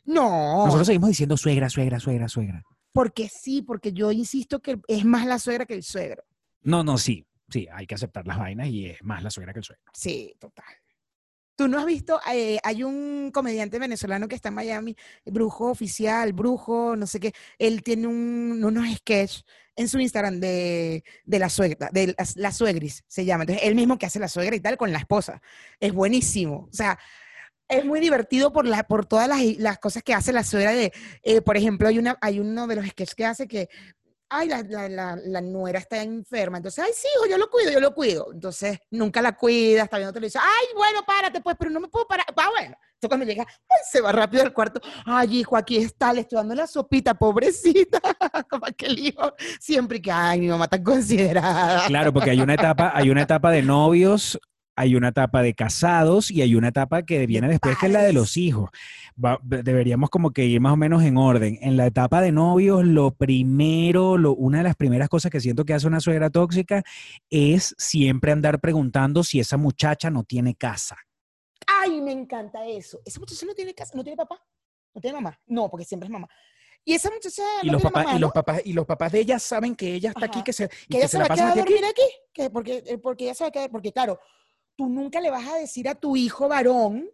[0.06, 2.64] No, Nosotros seguimos diciendo suegra, suegra, suegra, suegra.
[2.94, 6.24] porque sí, porque yo insisto que es más la suegra que el suegro.
[6.62, 9.60] No, no, sí, sí, hay que aceptar las vainas y es más la suegra que
[9.60, 9.84] el suegro.
[9.94, 10.66] Sí, total.
[11.58, 16.32] Tú no has visto, Eh, hay un comediante venezolano que está en Miami, Brujo Oficial,
[16.32, 17.34] Brujo, no sé qué.
[17.58, 19.44] Él tiene un- unos sketches
[19.76, 23.44] en su Instagram de, de la suegra, de las suegris, se llama.
[23.44, 25.42] Entonces, él mismo que hace la suegra y tal con la esposa.
[25.80, 26.68] Es buenísimo.
[26.72, 26.98] O sea,
[27.68, 30.94] es muy divertido por, la, por todas las, las cosas que hace la suegra de,
[31.24, 33.68] eh, por ejemplo, hay, una, hay uno de los sketches que hace que,
[34.30, 37.72] ay, la, la, la, la nuera está enferma, entonces, ay, sí, hijo, yo lo cuido,
[37.72, 38.28] yo lo cuido.
[38.34, 42.08] Entonces, nunca la cuida, está viendo televisión, ay, bueno, párate, pues, pero no me puedo
[42.08, 42.26] parar.
[42.38, 42.76] Va, bueno.
[42.94, 46.38] Entonces, cuando llega, ay, se va rápido al cuarto, ay, hijo, aquí está, le estoy
[46.38, 48.00] dando la sopita, pobrecita,
[48.50, 51.86] para que el hijo siempre que, ay, mi mamá tan considerada.
[51.88, 54.40] Claro, porque hay una etapa, hay una etapa de novios,
[54.78, 58.04] hay una etapa de casados y hay una etapa que viene después que es la
[58.04, 58.70] de los hijos.
[59.24, 61.58] Va- deberíamos como que ir más o menos en orden.
[61.62, 65.66] En la etapa de novios, lo primero, lo, una de las primeras cosas que siento
[65.66, 66.84] que hace una suegra tóxica
[67.30, 70.96] es siempre andar preguntando si esa muchacha no tiene casa.
[71.82, 73.00] Ay, me encanta eso.
[73.04, 74.40] Esa muchacha no tiene casa, no tiene papá,
[74.94, 75.40] no tiene mamá.
[75.48, 76.30] No, porque siempre es mamá.
[76.86, 78.34] Y esa muchacha Y no los tiene papás, mamá, y los ¿no?
[78.34, 80.44] papás, y los papás de ella saben que ella está aquí, Ajá.
[80.46, 81.74] que se, y que que ella se se va a quedar a aquí, aquí.
[81.74, 84.20] dormir aquí, que porque, eh, porque ella se va a quedar, porque claro,
[84.78, 87.10] tú nunca le vas a decir a tu hijo varón,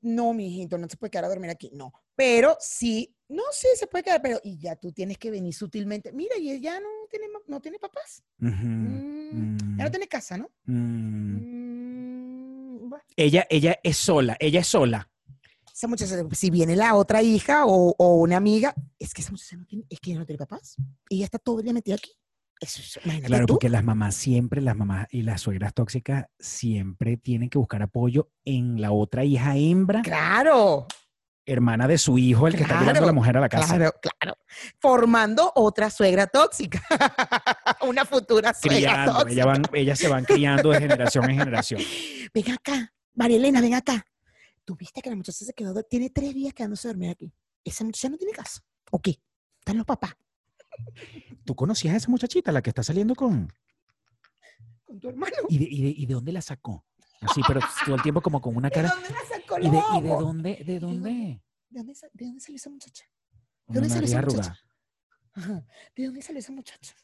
[0.00, 3.68] no, mi hijito, no se puede quedar a dormir aquí, no, pero sí, no, sí,
[3.74, 6.88] se puede quedar, pero y ya tú tienes que venir sutilmente, mira, y ella no
[7.10, 10.50] tiene, no tiene papás, Mm, ya mm, no tiene casa, ¿no?
[10.66, 11.36] mm.
[11.36, 12.94] Mm.
[13.16, 15.10] Ella, ella es sola, ella es sola.
[15.72, 19.56] Esa muchacha, si viene la otra hija o, o una amiga, es que esa muchacha
[19.56, 20.76] no tiene, es que ella no tiene papás.
[21.08, 22.12] Y ella está todo el día metida aquí.
[22.64, 23.54] Eso, es- imagínate Claro, tú.
[23.54, 28.30] porque las mamás siempre, las mamás y las suegras tóxicas siempre tienen que buscar apoyo
[28.44, 30.86] en la otra hija hembra, Claro,
[31.46, 33.76] hermana de su hijo, el que está llevando a la mujer a la casa.
[33.76, 34.36] claro, claro.
[34.80, 36.82] Formando otra suegra tóxica.
[37.82, 39.32] una futura suegra Criando, tóxica.
[39.32, 41.80] ellas, van, ellas se van criando de generación en generación.
[42.34, 44.06] Ven acá, María Elena, ven acá.
[44.64, 47.30] ¿Tú viste que la muchacha se quedó, tiene tres días quedándose a dormir aquí?
[47.62, 48.62] Esa muchacha no tiene casa.
[48.90, 49.20] ¿O qué?
[49.60, 50.14] Están los papás.
[51.44, 53.52] ¿Tú conocías a esa muchachita, la que está saliendo con...?
[54.84, 55.32] Con tu hermano.
[55.48, 56.84] ¿Y de, y de- y de dónde la sacó?
[57.20, 58.90] Así, pero todo el tiempo como con una ¿De cara...
[58.90, 60.64] dónde la sacó ¿Y de, y de dónde?
[60.64, 61.10] ¿De dónde?
[61.70, 63.04] ¿De dónde, de dónde salió esa muchacha?
[63.66, 64.58] Una dónde salió esa muchacha?
[65.32, 65.66] Ajá.
[65.96, 66.94] ¿De dónde salió esa muchacha?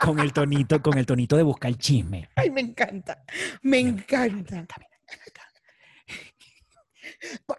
[0.00, 2.28] Con el tonito, con el tonito de buscar el chisme.
[2.34, 3.24] Ay, me encanta.
[3.62, 4.66] Me encanta.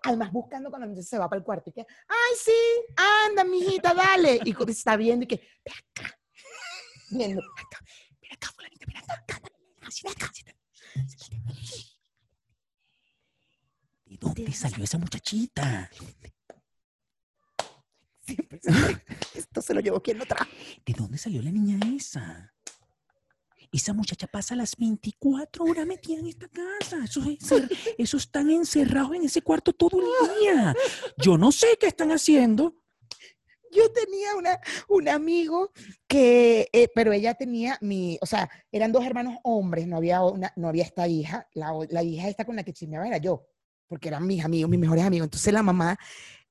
[0.04, 2.52] Además, buscando cuando se va para el cuarto y que, ay, sí,
[3.28, 4.40] anda, mijita, dale.
[4.44, 6.20] Y está viendo y que, ven acá.
[7.12, 7.80] Viendo, ven acá,
[8.22, 9.40] ven acá, fulanita, ven acá, acá,
[9.82, 10.32] ven acá.
[14.06, 15.90] ¿De dónde salió esa muchachita?
[18.26, 19.04] Siempre, siempre.
[19.34, 20.50] Esto se lo llevó quien lo trajo.
[20.86, 22.53] ¿De dónde salió la niña esa?
[23.74, 27.04] Esa muchacha pasa las 24 horas metida en esta casa.
[27.04, 27.26] Esos,
[27.98, 30.76] esos están encerrados en ese cuarto todo el día.
[31.18, 32.76] Yo no sé qué están haciendo.
[33.72, 35.72] Yo tenía una, un amigo
[36.08, 40.54] que, eh, pero ella tenía mi, o sea, eran dos hermanos hombres, no había, una,
[40.56, 43.48] no había esta hija, la, la hija esta con la que chismeaba era yo,
[43.88, 45.26] porque eran mis amigos, mis mejores amigos.
[45.26, 45.98] Entonces la mamá,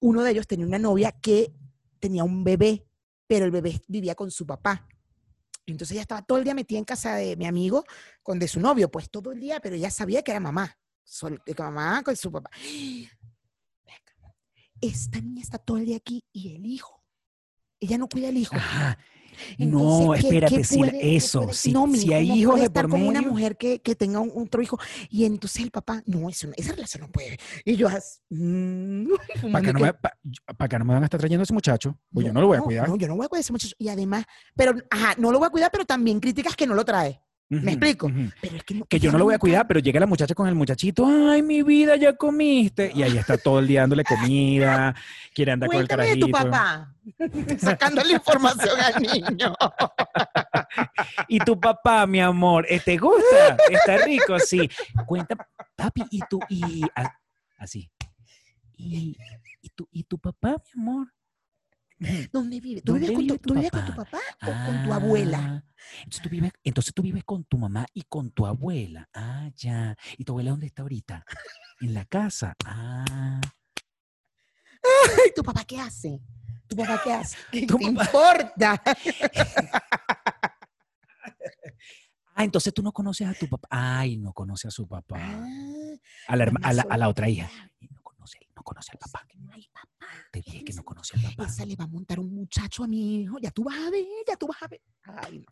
[0.00, 1.54] uno de ellos tenía una novia que
[2.00, 2.84] tenía un bebé,
[3.28, 4.88] pero el bebé vivía con su papá.
[5.66, 7.84] Entonces ella estaba todo el día metida en casa de mi amigo,
[8.22, 11.40] con de su novio, pues todo el día, pero ella sabía que era mamá, sol-
[11.44, 12.50] que mamá con su papá.
[14.80, 17.04] Esta niña está todo el día aquí y el hijo.
[17.78, 18.56] Ella no cuida al hijo.
[18.56, 18.98] Ajá.
[19.58, 22.84] Entonces, no, ¿qué- espérate, qué puede- eso, puede- sí, no, si hay hijos de estar
[22.84, 23.32] por con una medio.
[23.32, 24.78] mujer que, que tenga un, otro hijo
[25.10, 27.38] y entonces el papá, no, eso esa relación no puede.
[27.64, 27.88] Y yo,
[28.30, 31.06] mm, Para fumando que, no que- me, pa- yo- pa' que no me van a
[31.06, 31.98] estar trayendo a ese muchacho.
[32.12, 32.88] Pues yo no lo voy a cuidar.
[32.88, 33.74] No, yo no voy a cuidar a ese muchacho.
[33.78, 36.84] Y además, pero, ajá, no lo voy a cuidar, pero también críticas que no lo
[36.84, 37.20] trae.
[37.48, 38.10] ¿Me explico?
[38.40, 40.34] Pero es que, no- que yo no lo voy a cuidar, pero llega la muchacha
[40.34, 42.90] con el muchachito, ay, mi vida, ya comiste.
[42.94, 44.94] Y ahí está todo el día dándole comida,
[45.34, 46.50] quiere andar con el Cuéntame de tu carajito.
[46.50, 46.94] papá.
[47.58, 49.54] Sacando la información al niño.
[51.28, 53.56] Y tu papá, mi amor, ¿eh, ¿te gusta?
[53.70, 54.68] Está rico, sí.
[55.06, 55.36] Cuenta,
[55.76, 56.82] papi, y tú, y
[57.58, 57.90] así.
[58.78, 59.16] Y,
[59.60, 61.08] y, tu, y tu papá, mi amor.
[62.32, 62.80] ¿Dónde vive?
[62.82, 64.18] ¿Tú ¿Dónde vives, con tu, tú vives con tu papá?
[64.42, 65.38] o con tu abuela?
[65.38, 65.62] Ah,
[65.98, 69.08] Entonces tú, vives, entonces tú vives con tu mamá y con tu abuela.
[69.14, 69.96] Ah, ya.
[70.18, 71.24] ¿Y tu abuela dónde está ahorita?
[71.80, 72.54] En la casa.
[72.64, 73.40] Ah.
[74.84, 76.20] Ay, ¿Tu papá qué hace?
[76.68, 77.36] ¿Tu papá qué hace?
[77.52, 78.82] ¿Qué Tu te papá- importa?
[82.34, 83.68] Ah, entonces tú no conoces a tu papá.
[83.70, 85.18] Ay, no conoce a su papá.
[85.20, 85.46] Ah,
[86.28, 87.08] A la, herma- mamá a la, a la sola.
[87.08, 87.50] otra hija.
[87.90, 89.26] No conoce, no conoce al papá.
[89.36, 89.68] no hay.
[90.32, 91.44] Te dije que no conoce al papá.
[91.46, 93.36] Esa le va a montar un muchacho a mi hijo.
[93.38, 94.80] Ya tú vas a ver, ya tú vas a ver.
[95.04, 95.44] Ay,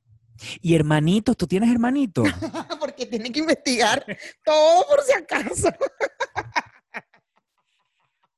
[0.63, 2.25] Y hermanitos, ¿tú tienes hermanitos?
[2.25, 2.31] no.
[2.81, 4.05] Porque tiene que investigar
[4.43, 5.69] todo por si acaso.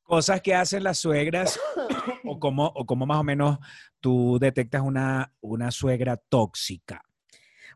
[0.02, 1.58] Cosas que hacen las suegras
[2.24, 3.58] o cómo, o cómo más o menos
[4.00, 7.02] tú detectas una, una suegra tóxica.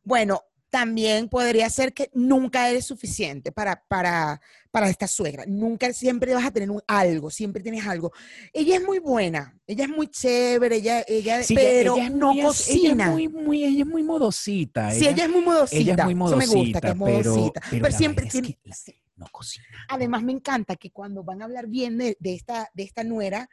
[0.02, 0.42] Bueno,
[0.81, 5.44] también podría ser que nunca eres suficiente para, para, para esta suegra.
[5.46, 8.12] Nunca, siempre vas a tener un algo, siempre tienes algo.
[8.52, 12.12] Ella es muy buena, ella es muy chévere, ella, ella, Sí, ella- pero ella es
[12.12, 12.92] no muy cocina.
[12.92, 14.90] Ella es muy, muy, ella es muy modosita.
[14.90, 15.81] Sí, ella es muy modosita.
[15.81, 17.60] ella es muy Eso me gusta, que modosita, es pero- modosita.
[17.62, 18.48] pero Pero, la siempre tiene.
[18.48, 18.77] que la-
[19.16, 19.64] no cocina.
[19.88, 23.48] Además, me encanta que cuando van a hablar bien de, de esta, de esta nuera,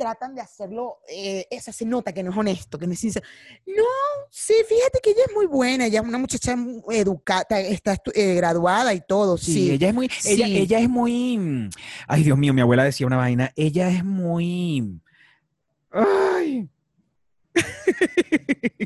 [0.00, 3.26] tratan de hacerlo, eh, esa se nota que no es honesto, que no es sincero.
[3.66, 3.84] No,
[4.30, 6.56] sí, fíjate que ella es muy buena, ella es una muchacha
[6.90, 9.70] educada, está eh, graduada y todo, Sí, sí.
[9.72, 10.56] ella es muy, ella, Sí.
[10.56, 11.68] ella es muy,
[12.08, 15.02] ay Dios mío, mi abuela decía una vaina, ella es muy,
[15.90, 16.66] ay,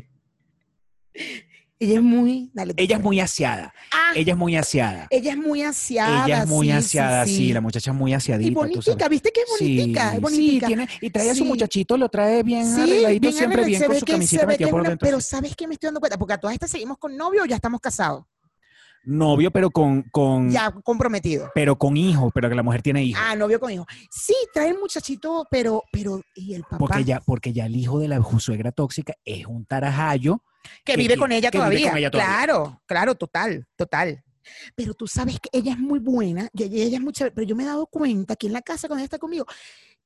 [1.77, 3.03] Ella es muy, dale, ella es puedes.
[3.03, 6.25] muy aseada, Ah, ella es muy aseada, ella es muy aseada.
[6.25, 7.53] ella es muy sí, sí, aseada, sí, sí.
[7.53, 8.49] la muchacha es muy aseadita.
[8.49, 9.09] Y bonitica.
[9.09, 10.07] ¿viste que es Sí, bonitica?
[10.07, 10.67] es sí, bonitica.
[10.67, 13.87] tiene, y trae a su muchachito, lo trae bien Sí, arregladito, bien siempre bien se
[13.87, 15.05] con su metida que por una- dentro.
[15.05, 15.19] Pero.
[15.19, 16.17] ¿sabes qué me estoy dando cuenta?
[16.17, 18.23] Porque a todas estas seguimos con novio o ya estamos casados.
[19.03, 21.51] Novio, pero con, con, Ya comprometidos.
[21.53, 23.21] pero con hijos, pero que la mujer tiene hijos.
[23.23, 23.85] Ah, novio con hijo.
[24.09, 26.77] Sí, trae el muchachito, pero, pero, ¿y el papá?
[26.77, 30.41] Porque ya, porque ya el hijo de la suegra tóxica es un tarajayo
[30.83, 31.89] que vive con ella todavía.
[31.89, 32.35] con ella todavía.
[32.35, 34.23] Claro, claro, total, total.
[34.75, 37.55] Pero tú sabes que ella es muy buena, y ella, es muy chévere, pero yo
[37.55, 39.45] me he dado cuenta aquí en la casa cuando ella está conmigo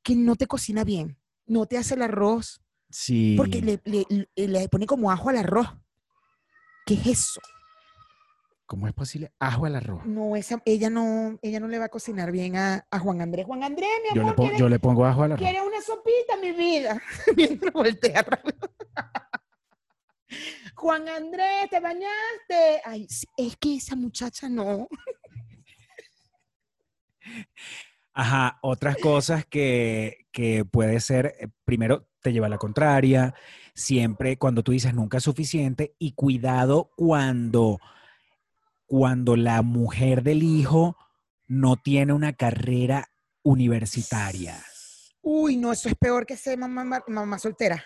[0.02, 3.36] que no te cocina bien, no te hace el arroz, Sí.
[3.38, 4.06] porque le, le-
[4.36, 5.68] le- le pone como ajo al arroz.
[6.86, 7.42] ¿Qué es eso?
[8.66, 9.32] ¿Cómo es posible?
[9.40, 10.06] Ajo al arroz.
[10.06, 13.46] No, esa, ella no, ella no le va a cocinar bien a, a Juan Andrés.
[13.46, 15.44] Juan Andrés, mi Yo le, amor, pon- ¿quieres, yo le pongo ajo al arroz.
[15.44, 17.02] quieres una sopita, mi vida?
[17.36, 18.26] Mientras voltea.
[20.76, 22.82] Juan Andrés, ¿te bañaste?
[22.86, 23.08] Ay,
[23.38, 24.88] es que esa muchacha no.
[28.14, 33.34] Ajá, otras cosas que, que puede ser, eh, primero, te lleva a la contraria,
[33.74, 37.80] siempre cuando tú dices nunca es suficiente y cuidado cuando,
[38.86, 40.98] cuando la mujer del hijo
[41.48, 43.10] no tiene una carrera
[43.42, 44.62] universitaria.
[45.22, 47.84] Uy, no, eso es peor que ser mamá soltera.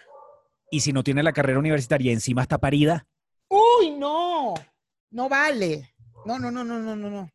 [0.73, 3.05] Y si no tiene la carrera universitaria y encima está parida,
[3.47, 4.55] Uy, no,
[5.11, 5.93] no vale.
[6.25, 7.29] No, no, no, no, no, no, no.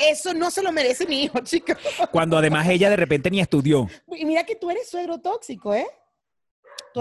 [0.00, 1.76] Eso no se lo merece mi hijo, chica.
[2.12, 3.88] cuando además ella de repente ni estudió.
[4.16, 5.88] Y mira que tú eres suegro tóxico, ¿eh?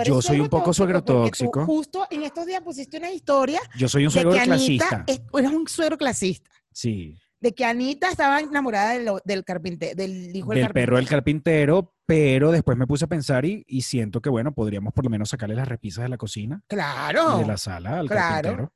[0.03, 1.63] Yo soy un poco suegro tóxico.
[1.67, 5.03] justo en estos días pusiste una historia Yo soy un de suegro Anita clasista.
[5.05, 6.49] es, eres un suegro clasista.
[6.71, 7.15] Sí.
[7.41, 11.07] De que Anita estaba enamorada de lo- del carpintero, del hijo del, del perro del
[11.07, 11.93] carpintero.
[12.05, 15.29] pero después me puse a pensar y, y siento que, bueno, podríamos por lo menos
[15.29, 17.37] sacarle las repisas de la cocina Claro.
[17.37, 18.33] y de la sala al claro.
[18.49, 18.73] carpintero.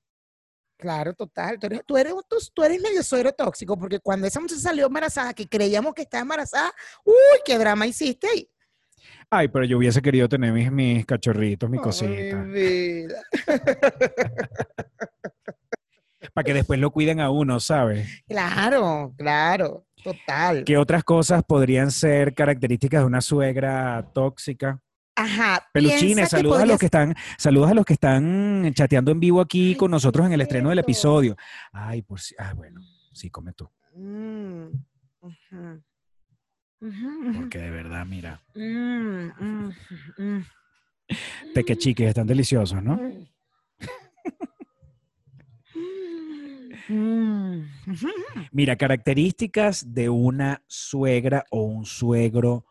[0.77, 1.59] Claro, total.
[1.59, 4.87] Tú eres, tú, eres, tú, tú eres medio suegro tóxico, porque cuando esa muchacha salió
[4.87, 6.73] embarazada, que creíamos que estaba embarazada,
[7.05, 7.13] uy,
[7.45, 8.49] qué drama hiciste ahí.
[9.29, 13.21] Ay, pero yo hubiese querido tener mis, mis cachorritos, mi cosita, Ay, vida.
[16.33, 18.23] para que después lo cuiden a uno, ¿sabes?
[18.27, 20.63] Claro, claro, total.
[20.63, 24.79] ¿Qué otras cosas podrían ser características de una suegra tóxica?
[25.15, 25.63] Ajá.
[25.71, 29.75] Peluchines, saludos a los que están, saludos a los que están chateando en vivo aquí
[29.75, 31.35] con nosotros en el estreno del episodio.
[31.71, 32.81] Ay, por si, ah, bueno,
[33.13, 34.65] sí, come tú, Mm,
[37.37, 39.73] porque de verdad, mira, Mm, mm,
[40.17, 40.45] mm,
[41.53, 42.99] tequechiques están deliciosos, ¿no?
[46.87, 47.61] Mm.
[48.51, 52.65] Mira, características de una suegra o un suegro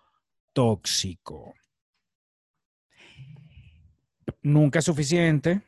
[0.53, 1.55] tóxico.
[4.43, 5.63] Nunca es suficiente.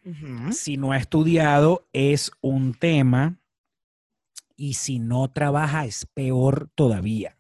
[0.50, 3.38] Si no ha estudiado, es un tema.
[4.56, 7.36] Y si no trabaja, es peor todavía.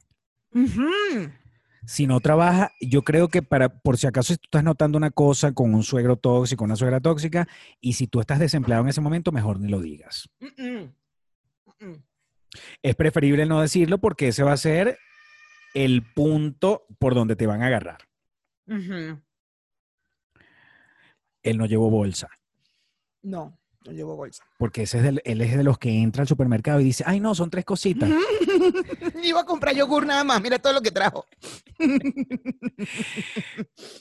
[1.86, 5.52] Si no trabaja, yo creo que para, por si acaso tú estás notando una cosa
[5.52, 7.46] con un suegro tóxico, una suegra tóxica,
[7.80, 10.28] y si tú estás desempleado en ese momento, mejor ni lo digas.
[10.40, 10.94] Mm, mm.
[11.80, 12.02] Mm.
[12.82, 14.96] es preferible no decirlo porque ese va a ser
[15.74, 17.98] el punto por donde te van a agarrar.
[21.42, 22.28] Él no llevó bolsa,
[23.22, 24.42] No, no llevo bolsa.
[24.58, 27.20] porque ese es del- él es de los que entra al supermercado y dice, ay
[27.20, 28.08] no, son tres cositas.
[29.22, 31.26] Iba a comprar yogur nada más, mira todo lo que trajo.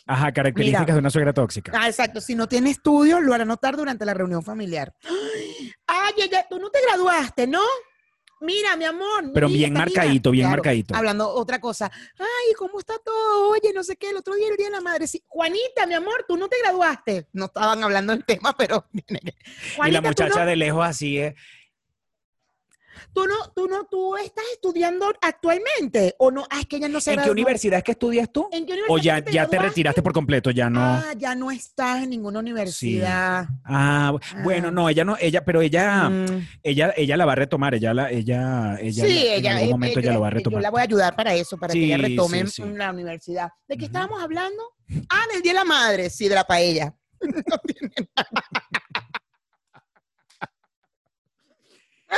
[0.07, 0.93] Ajá, características Mira.
[0.93, 1.71] de una suegra tóxica.
[1.75, 2.21] Ah, exacto.
[2.21, 4.93] Si no tiene estudio, lo hará notar durante la reunión familiar.
[5.87, 7.59] Ay, ella, tú no te graduaste, ¿no?
[8.43, 9.31] Mira, mi amor.
[9.33, 10.93] Pero mira, bien marcadito, bien marcadito.
[10.93, 11.89] Hablando otra cosa.
[12.19, 13.51] Ay, ¿cómo está todo?
[13.51, 15.07] Oye, no sé qué, el otro día el día de la madre.
[15.07, 15.23] Sí.
[15.29, 17.29] Juanita, mi amor, tú no te graduaste.
[17.31, 18.85] No estaban hablando del tema, pero.
[18.91, 21.35] y la muchacha no, de lejos así es,
[23.11, 26.15] tú no, tú no, tú estás estudiando actualmente.
[26.19, 28.47] O no, ah, es que ella no se ¿en qué universidad es que estudias tú?
[28.51, 30.51] ¿En qué ¿O universidad ya, te ya te retiraste por completo?
[30.51, 30.81] Ya no.
[30.81, 33.47] Ah, ya no estás en ninguna universidad.
[33.65, 34.71] Ah, bueno, Ah.
[34.71, 36.47] no, ella no, ella, pero ella, Mm.
[36.63, 39.71] ella, ella la va a retomar, ella, la, ella, ella, sí, en ella, algún eh,
[39.71, 40.59] momento eh, ella lo va a eh, retomar.
[40.59, 42.43] Yo la voy a ayudar para eso, para que ella retome
[42.75, 43.49] la universidad.
[43.67, 44.63] ¿De qué estábamos hablando?
[45.09, 46.93] Ah, del Día de la Madre, sí, de la paella.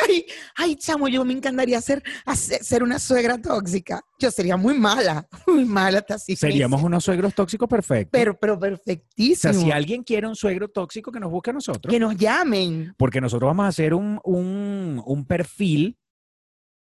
[0.04, 0.26] Ay,
[0.56, 4.02] ay, chamo, yo me encantaría ser, hacer- ser una suegra tóxica.
[4.20, 6.36] Yo sería muy mala, muy mala hasta así.
[6.36, 8.10] Seríamos unos suegros tóxicos perfectos.
[8.12, 9.54] Pero, pero o sea, perfectísimo.
[9.54, 11.92] si alguien quiere un suegro tóxico, que nos busque a nosotros.
[11.92, 12.94] Que nos llamen.
[12.98, 15.98] Porque nosotros vamos a hacer un, un, un perfil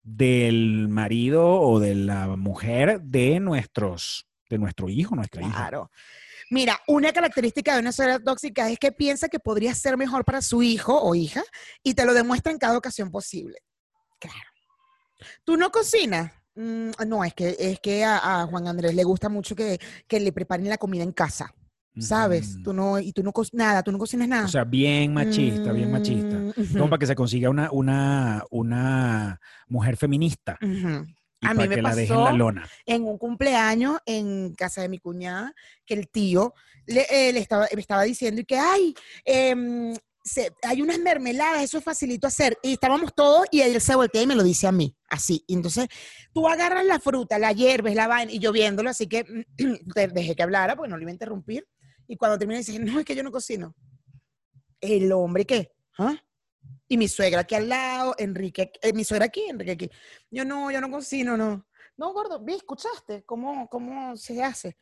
[0.03, 5.53] del marido o de la mujer de nuestros, de nuestro hijo, nuestra hija.
[5.53, 5.91] Claro.
[6.51, 10.43] Mira, una característica de una suegra tóxica es que piensa que podría ser mejor para
[10.43, 11.43] su hijo o hija
[11.83, 13.59] y te lo demuestra en cada ocasión posible.
[14.19, 14.39] Claro.
[15.45, 16.33] ¿Tú no cocinas?
[16.55, 20.21] Mm, no, es que, es que a, a Juan Andrés le gusta mucho que, que
[20.21, 21.55] le preparen la comida en casa,
[21.99, 22.55] ¿sabes?
[22.57, 22.63] Ujú.
[22.63, 24.45] Tú no, y tú no, nada, tú no cocinas nada.
[24.45, 26.37] O sea, bien machista, bien machista.
[26.37, 31.07] Mm, ujú, Como para que se consiga una, una, una mujer feminista ujú.
[31.43, 32.69] Y A mí me que la dejen en la pasó lona.
[32.87, 35.53] en un cumpleaños en casa de mi cuñada,
[35.85, 36.55] que el tío
[36.87, 41.63] le, eh, le estaba, me estaba diciendo y que, ay, em, se- hay unas mermeladas,
[41.65, 42.57] eso es facilito hacer.
[42.63, 45.45] Y estábamos todos y él se voltea y me lo dice a mí, así.
[45.49, 45.89] Y entonces
[46.33, 49.25] tú agarras la fruta, la hierves, la vaina, y yo viéndolo, así que
[49.95, 51.67] te dejé que hablara porque no lo iba a interrumpir.
[52.07, 53.75] Y cuando termina dice, no, es que yo no cocino.
[54.81, 55.73] El hombre, ¿qué?
[55.99, 56.17] ¿Ah?
[56.93, 59.91] Y mi suegra aquí al lado, Enrique, eh, mi suegra aquí, Enrique aquí.
[60.31, 61.67] Yo no, yo no cocino, no.
[61.97, 64.77] No, gordo, vi, escuchaste cómo, cómo se hace.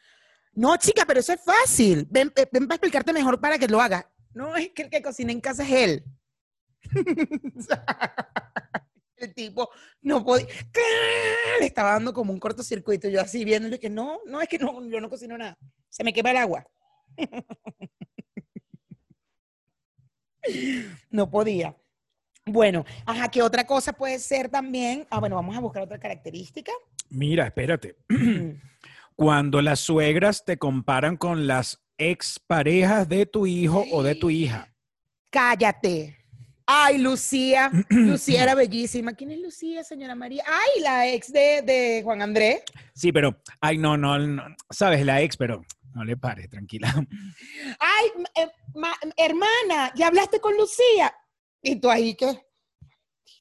[0.52, 2.08] No, chica, pero eso es fácil.
[2.10, 4.12] Ven, eh, ven para explicarte mejor para que lo haga.
[4.34, 6.04] No, es que el que cocina en casa es él.
[9.14, 10.48] el tipo no podía.
[11.60, 13.08] Le estaba dando como un cortocircuito.
[13.08, 15.56] Yo así viéndole que no, no, es que no, yo no cocino nada.
[15.88, 16.66] Se me quema el agua.
[21.10, 21.76] no podía.
[22.52, 25.06] Bueno, ajá, ¿qué otra cosa puede ser también?
[25.10, 26.72] Ah, bueno, vamos a buscar otra característica.
[27.08, 27.96] Mira, espérate.
[29.16, 34.72] Cuando las suegras te comparan con las exparejas de tu hijo o de tu hija.
[35.30, 36.16] Cállate.
[36.66, 37.70] Ay, Lucía.
[37.90, 39.12] Lucía era bellísima.
[39.12, 40.42] ¿Quién es Lucía, señora María?
[40.46, 42.62] Ay, la ex de, de Juan Andrés.
[42.94, 45.62] Sí, pero, ay, no, no, no, sabes, la ex, pero
[45.94, 46.94] no le pares, tranquila.
[47.78, 51.12] Ay, eh, ma- hermana, ¿ya hablaste con Lucía?
[51.62, 52.40] ¿Y tú ahí qué?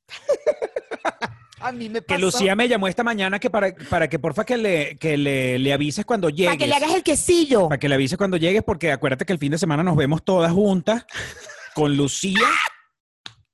[1.61, 2.17] A mí me pasó.
[2.17, 5.59] Que Lucía me llamó esta mañana que para, para que porfa que le, que le,
[5.59, 6.47] le avises cuando llegues.
[6.47, 7.67] Para que le hagas el quesillo.
[7.67, 10.24] Para que le avises cuando llegues, porque acuérdate que el fin de semana nos vemos
[10.24, 11.05] todas juntas
[11.76, 12.47] con Lucía.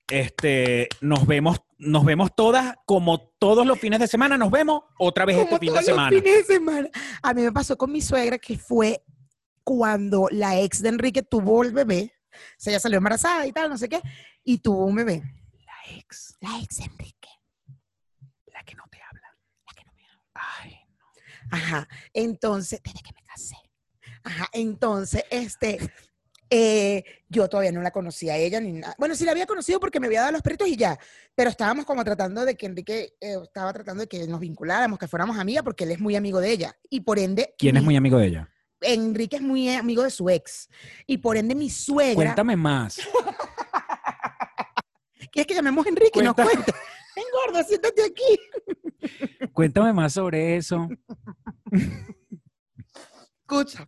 [0.08, 5.26] Este, nos vemos, nos vemos todas como todos los fines de semana, nos vemos otra
[5.26, 6.10] vez este fin de los semana.
[6.10, 6.90] fines de semana.
[7.24, 9.04] A mí me pasó con mi suegra que fue
[9.64, 12.14] cuando la ex de Enrique tuvo el bebé.
[12.36, 14.02] O sea, ella salió embarazada y tal, no sé qué,
[14.44, 15.24] y tuvo un bebé.
[15.66, 17.30] La ex, La ex Enrique.
[18.54, 19.36] la que no te habla.
[19.68, 20.22] La que no me ama.
[20.34, 20.78] Ay,
[21.52, 21.88] Ajá.
[22.14, 23.56] Entonces, desde que me casé.
[24.24, 24.48] Ajá.
[24.54, 25.78] Entonces, este,
[26.50, 28.96] eh, yo todavía no la conocía a ella ni nada.
[28.98, 30.98] Bueno, sí la había conocido porque me había dado los peritos y ya.
[31.34, 35.08] Pero estábamos como tratando de que Enrique, eh, estaba tratando de que nos vinculáramos, que
[35.08, 36.78] fuéramos amigas, porque él es muy amigo de ella.
[36.90, 37.54] Y por ende.
[37.58, 38.50] ¿Quién es muy amigo de ella?
[38.82, 40.70] Enrique es muy amigo de su ex.
[41.08, 42.16] Y por ende, mi suegra.
[42.16, 43.00] Cuéntame más.
[45.32, 46.74] ¿Quieres que llamemos a Enrique y nos Cuenta- cuente?
[47.16, 49.50] Ven, gordo, siéntate aquí.
[49.54, 50.88] Cuéntame más sobre eso.
[53.42, 53.88] Escucha.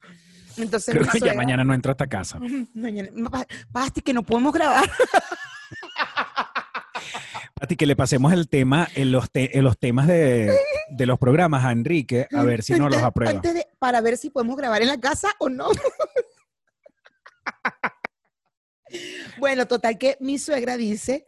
[0.58, 2.40] Entonces, Creo que ya mañana no entro a esta casa.
[2.74, 3.10] Mañana-
[3.70, 4.90] Basti, que no podemos grabar.
[7.60, 10.56] Pati, que le pasemos el tema, en los, te- en los temas de,
[10.90, 13.40] de los programas a Enrique, a ver si nos los aprueba.
[13.42, 15.70] de- para ver si podemos grabar en la casa o no.
[19.40, 21.26] bueno, total que mi suegra dice,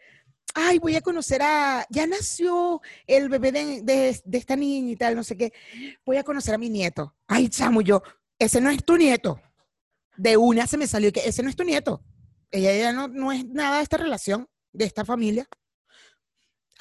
[0.54, 4.96] ay, voy a conocer a, ya nació el bebé de, de- de esta niña y
[4.96, 5.52] tal, no sé qué,
[6.06, 7.16] voy a conocer a mi nieto.
[7.28, 8.04] Ay, chamo, yo,
[8.38, 9.42] ese no es tu nieto.
[10.16, 12.04] De una se me salió que ese no es tu nieto.
[12.52, 15.48] Ella ya no, no es nada de esta relación, de esta familia.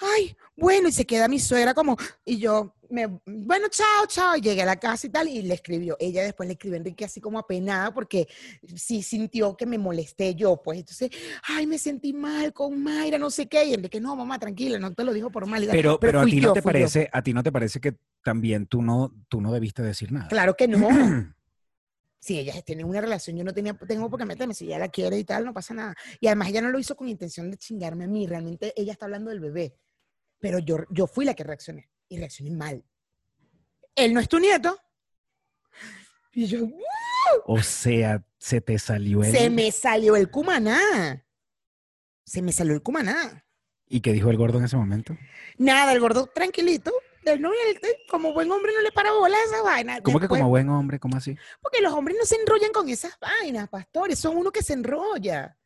[0.01, 4.40] Ay, bueno, y se queda mi suegra como, y yo, me, bueno, chao, chao, y
[4.40, 7.05] llegué a la casa y tal, y le escribió, ella después le escribió a Enrique
[7.05, 8.28] así como apenada, porque
[8.76, 11.11] sí sintió que me molesté yo, pues, entonces,
[11.49, 14.92] ay, me sentí mal con Mayra, no sé qué, y Enrique, no, mamá, tranquila, no
[14.94, 15.66] te lo dijo por mal.
[15.66, 16.64] tal, Pero, pero, a ti yo, no te yo.
[16.64, 20.28] parece, a ti no te parece que también tú no, tú no debiste decir nada.
[20.28, 20.88] Claro que no.
[22.20, 24.88] Si ella tiene una relación, yo no tenía, tengo por qué meterme, si ella la
[24.88, 25.94] quiere y tal, no pasa nada.
[26.18, 29.05] Y además ella no lo hizo con intención de chingarme a mí, realmente ella está
[29.05, 29.76] hablando del bebé.
[30.39, 32.84] Pero yo, yo fui la que reaccioné y reaccioné mal.
[33.95, 34.78] Él no es tu nieto.
[36.32, 36.68] Y yo,
[37.47, 39.32] O sea, se te salió el...
[39.32, 41.24] se me salió el cumaná.
[42.24, 43.45] Se me salió el cumaná.
[43.86, 45.16] ¿Y qué dijo el gordo en ese momento?
[45.57, 46.93] Nada, el gordo tranquilito.
[48.09, 50.01] Como buen hombre no le para bola a esa vaina.
[50.01, 50.99] ¿Cómo que como buen hombre?
[50.99, 51.36] ¿Cómo así?
[51.61, 54.18] Porque los hombres no se enrollan con esas vainas, pastores.
[54.18, 55.57] Son uno que se enrolla.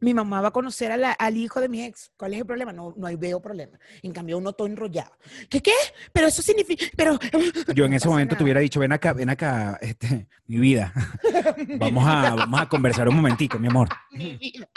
[0.00, 2.10] Mi mamá va a conocer a la- al hijo de mi ex.
[2.16, 2.72] ¿Cuál es el problema?
[2.72, 3.78] No, no hay veo problema.
[4.02, 5.12] En cambio, uno todo enrollado.
[5.48, 5.72] ¿Qué qué?
[6.12, 6.86] Pero eso significa.
[6.96, 7.18] Pero.
[7.74, 10.92] Yo en No ese momento te hubiera dicho, ven acá, ven acá, este, mi vida.
[11.78, 13.88] Vamos a, vamos a conversar un momentico, mi amor.
[14.12, 14.68] Mi vida.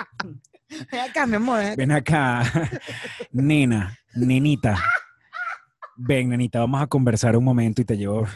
[0.91, 1.61] Ven acá, mi amor.
[1.61, 1.75] ¿eh?
[1.77, 2.43] Ven acá,
[3.31, 4.77] nena, nenita.
[5.95, 8.27] Ven, nenita, vamos a conversar un momento y te llevo,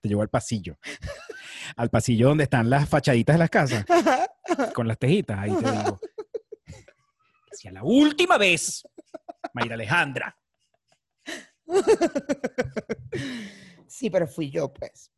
[0.00, 0.78] te llevo al pasillo.
[1.76, 3.84] Al pasillo donde están las fachaditas de las casas,
[4.74, 5.38] con las tejitas.
[5.38, 6.00] Ahí te digo.
[7.52, 8.86] Hacia la última vez,
[9.54, 10.36] Mayra Alejandra.
[13.88, 15.10] Sí, pero fui yo, pues.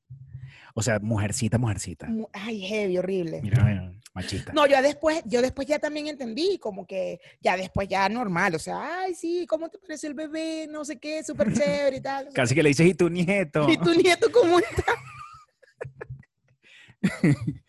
[0.74, 2.07] O sea, mujercita, mujercita.
[2.07, 3.40] Mu- Ay, heavy, horrible.
[3.42, 4.53] Mira, mira, machista.
[4.53, 8.59] No, yo después, yo después ya también entendí, como que ya después ya normal, o
[8.61, 10.68] sea, ay, sí, ¿cómo te parece el bebé?
[10.70, 12.28] No sé qué, súper chévere y tal.
[12.32, 13.68] Casi que le dices, ¿y tu nieto?
[13.68, 14.84] ¿Y tu nieto cómo está?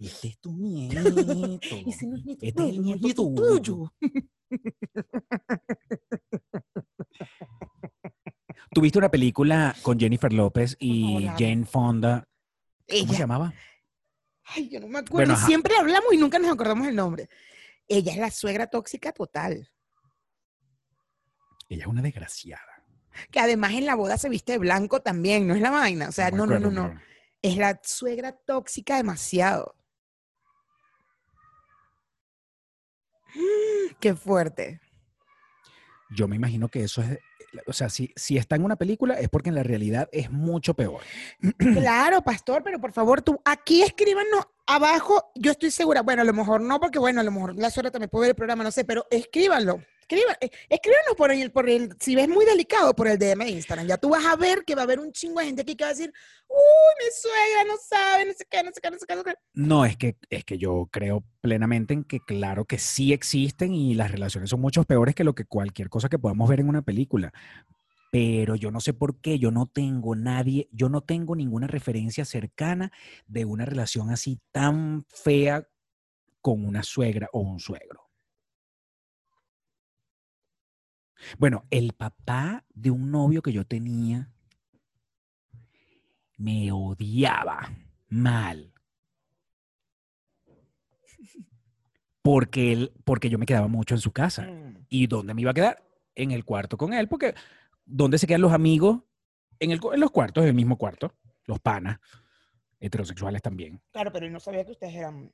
[0.00, 1.00] Este es tu nieto.
[1.86, 3.92] Ese no es nieto Este es el nieto nieto tuyo.
[8.72, 11.26] Tuviste una película con Jennifer López y.
[11.38, 12.26] Jane Fonda.
[12.88, 13.12] ¿Cómo Ella.
[13.12, 13.52] se llamaba?
[14.44, 15.34] Ay, yo no me acuerdo.
[15.34, 15.46] Bueno.
[15.46, 17.28] Siempre hablamos y nunca nos acordamos el nombre.
[17.86, 19.68] Ella es la suegra tóxica total.
[21.68, 22.82] Ella es una desgraciada.
[23.30, 26.08] Que además en la boda se viste de blanco también, no es la vaina.
[26.08, 26.98] O sea, no, no, no, no.
[27.42, 29.74] Es la suegra tóxica demasiado.
[34.00, 34.80] Qué fuerte.
[36.10, 37.18] Yo me imagino que eso es,
[37.66, 40.74] o sea, si, si está en una película es porque en la realidad es mucho
[40.74, 41.02] peor.
[41.58, 45.30] Claro, pastor, pero por favor, tú aquí escríbanos abajo.
[45.34, 47.90] Yo estoy segura, bueno, a lo mejor no, porque bueno, a lo mejor la suegra
[47.90, 49.80] también puede ver el programa, no sé, pero escríbanlo.
[50.10, 53.50] Escriban, eh, escríbanos por el, por el, si ves muy delicado, por el DM de
[53.50, 53.86] Instagram.
[53.86, 55.84] Ya tú vas a ver que va a haber un chingo de gente aquí que
[55.84, 56.12] va a decir,
[56.48, 56.56] uy,
[56.98, 59.30] mi suegra no sabe, no sé qué, no sé qué, no sé qué, no sé
[59.30, 59.34] qué.
[59.54, 63.94] No, es que, es que yo creo plenamente en que claro que sí existen y
[63.94, 66.82] las relaciones son mucho peores que lo que cualquier cosa que podamos ver en una
[66.82, 67.32] película.
[68.10, 72.24] Pero yo no sé por qué, yo no tengo nadie, yo no tengo ninguna referencia
[72.24, 72.90] cercana
[73.28, 75.68] de una relación así tan fea
[76.40, 78.09] con una suegra o un suegro.
[81.38, 84.30] Bueno, el papá de un novio que yo tenía
[86.36, 87.70] me odiaba
[88.08, 88.72] mal.
[92.22, 94.42] Porque, él, porque yo me quedaba mucho en su casa.
[94.42, 94.86] Mm.
[94.88, 95.82] ¿Y dónde me iba a quedar?
[96.14, 97.34] En el cuarto con él, porque
[97.84, 99.00] ¿dónde se quedan los amigos?
[99.58, 101.14] En, el, en los cuartos, en el mismo cuarto.
[101.44, 101.98] Los panas,
[102.78, 103.80] heterosexuales también.
[103.92, 105.32] Claro, pero yo no sabía que ustedes eran.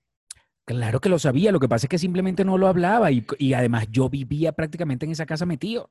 [0.67, 3.55] Claro que lo sabía, lo que pasa es que simplemente no lo hablaba y, y
[3.55, 5.91] además yo vivía prácticamente en esa casa metido.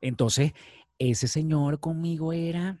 [0.00, 0.52] Entonces,
[0.98, 2.78] ese señor conmigo era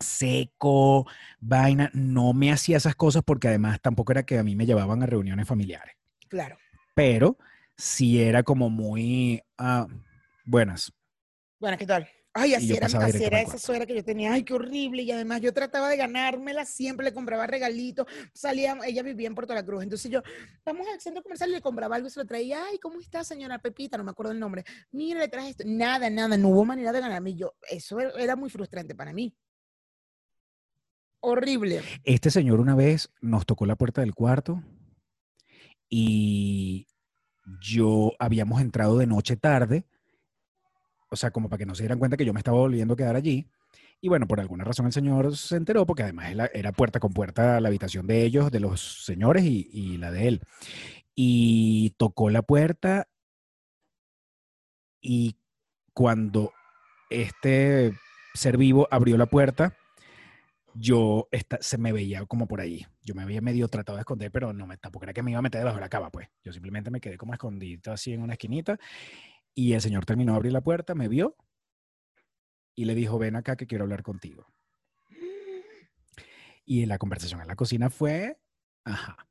[0.00, 1.06] seco,
[1.40, 5.02] vaina, no me hacía esas cosas porque además tampoco era que a mí me llevaban
[5.02, 5.94] a reuniones familiares,
[6.28, 6.58] Claro.
[6.94, 7.38] pero
[7.76, 9.86] sí era como muy ah,
[10.44, 10.92] buenas.
[11.58, 12.08] Bueno, ¿qué tal?
[12.38, 14.32] Ay, así era, así esa suegra que yo tenía.
[14.32, 15.02] Ay, qué horrible.
[15.02, 18.06] Y además yo trataba de ganármela siempre, le compraba regalitos.
[18.34, 19.82] Salía, ella vivía en Puerto La Cruz.
[19.82, 20.22] Entonces yo,
[20.64, 22.62] vamos al centro comercial y le compraba algo y se lo traía.
[22.66, 23.96] Ay, ¿cómo está, señora Pepita?
[23.96, 24.64] No me acuerdo el nombre.
[24.92, 25.64] Mira, le traje esto.
[25.66, 26.36] Nada, nada.
[26.36, 27.34] No hubo manera de ganarme.
[27.34, 29.34] Yo, eso era- era muy frustrante para mí.
[31.20, 31.82] Horrible.
[32.04, 34.62] Este señor una vez nos tocó la puerta del cuarto
[35.88, 36.86] y
[37.60, 39.86] yo habíamos entrado de noche tarde,
[41.10, 42.96] o sea, como para que no se dieran cuenta que yo me estaba volviendo a
[42.96, 43.48] quedar allí.
[44.00, 47.60] Y bueno, por alguna razón el señor se enteró, porque además era, puerta con puerta
[47.60, 50.42] la habitación de ellos, de los señores y, y la de él.
[51.14, 53.08] Y tocó la puerta
[55.00, 55.36] y
[55.94, 56.52] cuando
[57.10, 57.94] este
[58.34, 59.74] ser vivo abrió la puerta,
[60.74, 62.86] yo esta- se me veía como por ahí.
[63.02, 65.38] Yo me había medio tratado de esconder, pero no me, tampoco era que me iba
[65.38, 66.28] a meter debajo de la cama, pues.
[66.44, 68.78] Yo simplemente me quedé como escondido así en una esquinita
[69.58, 71.34] y el señor terminó de abrir la puerta, me vio
[72.74, 74.46] y le dijo, ven acá que quiero hablar contigo.
[76.66, 78.38] Y la conversación en la cocina fue,
[78.84, 79.26] ajá,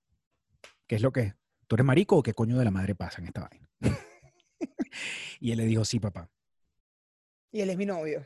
[0.88, 1.36] ¿qué es lo que es?
[1.68, 3.70] ¿Tú eres marico o qué coño de la madre pasa en esta vaina?
[5.40, 6.28] y él le dijo, sí, papá.
[7.52, 8.26] Y él es mi novio.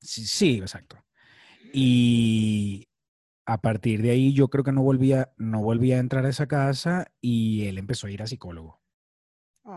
[0.00, 0.96] Sí, sí, exacto.
[1.72, 2.88] Y
[3.46, 6.48] a partir de ahí yo creo que no volvía, no volvía a entrar a esa
[6.48, 8.80] casa y él empezó a ir a psicólogo.
[9.64, 9.70] Mi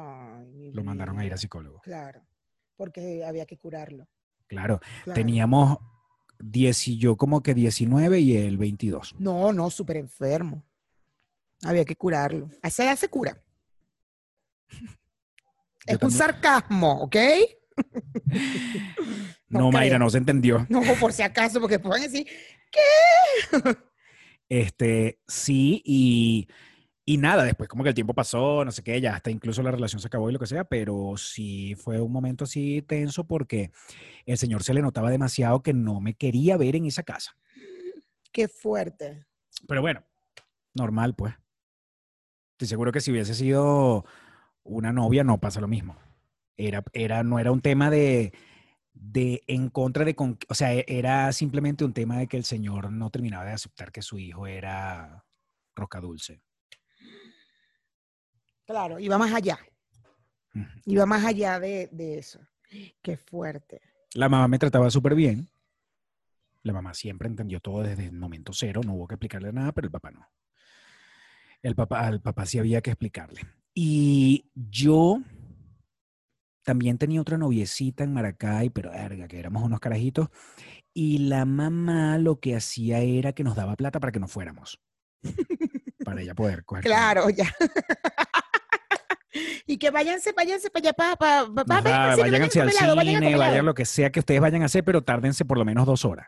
[0.74, 1.82] Lo mandaron a ir a psicólogo.
[1.82, 2.22] Claro.
[2.76, 4.08] Porque había que curarlo.
[4.48, 5.16] Claro, Claro.
[5.16, 5.78] teníamos
[6.40, 9.16] 10 y yo como que 19 y él 22.
[9.20, 10.64] No, no, súper enfermo.
[11.64, 12.50] Había que curarlo.
[12.62, 13.38] A esa edad se cura.
[15.88, 17.16] Yo es un sarcasmo, ¿ok?
[19.50, 19.74] No, Ok.
[19.74, 20.66] Mayra, no se entendió.
[20.70, 22.26] No, por si acaso, porque pueden decir,
[24.50, 26.48] Este, sí, y,
[27.06, 29.72] y nada, después como que el tiempo pasó, no sé qué, ya hasta incluso la
[29.72, 33.72] relación se acabó y lo que sea, pero sí fue un momento así tenso porque
[34.26, 37.36] el señor se le notaba demasiado que no me quería ver en esa casa.
[38.32, 39.26] qué fuerte.
[39.68, 40.04] Pero bueno,
[40.74, 41.34] normal, pues.
[42.54, 44.06] Estoy seguro que si hubiese sido
[44.64, 45.98] una novia no pasa lo mismo.
[46.56, 48.34] Era, era, no era un tema de,
[48.94, 52.46] de en contra de, con- o sea, e- era simplemente un tema de que el
[52.46, 55.26] señor no terminaba de aceptar que su hijo era
[55.76, 56.42] roca dulce.
[58.74, 59.60] Claro, iba más allá.
[60.56, 60.66] Ujú.
[60.86, 62.40] Iba más allá de, de eso.
[63.04, 63.80] Qué fuerte.
[64.16, 65.48] La mamá me trataba súper bien.
[66.64, 69.86] La mamá siempre entendió todo desde el momento cero, no hubo que explicarle nada, pero
[69.86, 70.28] el papá no.
[71.62, 73.42] El papá, al papá sí había que explicarle.
[73.76, 75.20] Y yo
[76.64, 80.30] también tenía otra noviecita en Maracay, pero verga, que éramos unos carajitos.
[80.96, 84.82] Y la mamá lo que hacía era que nos daba plata para que nos fuéramos.
[86.04, 86.84] para ella poder coger.
[86.84, 87.52] Claro, ya.
[89.66, 92.70] Y que váyanse, váyanse para allá, para, para, para, Ajá, váyanse, que vayan hacia el
[92.70, 93.64] comer helado, vayan a cine, vayan helado.
[93.64, 96.28] lo que sea que ustedes vayan a hacer, pero tárdense por lo menos dos horas.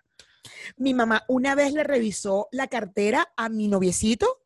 [0.78, 4.42] Mi mamá una vez le revisó la cartera a mi noviecito.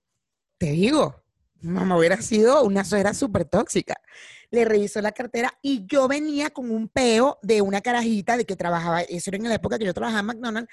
[0.58, 1.24] Te digo,
[1.62, 3.96] mamá hubiera sido una suegra súper tóxica.
[4.52, 8.56] Le revisó la cartera y yo venía con un peo de una carajita de que
[8.56, 10.72] trabajaba, eso era en la época que yo trabajaba en McDonald's,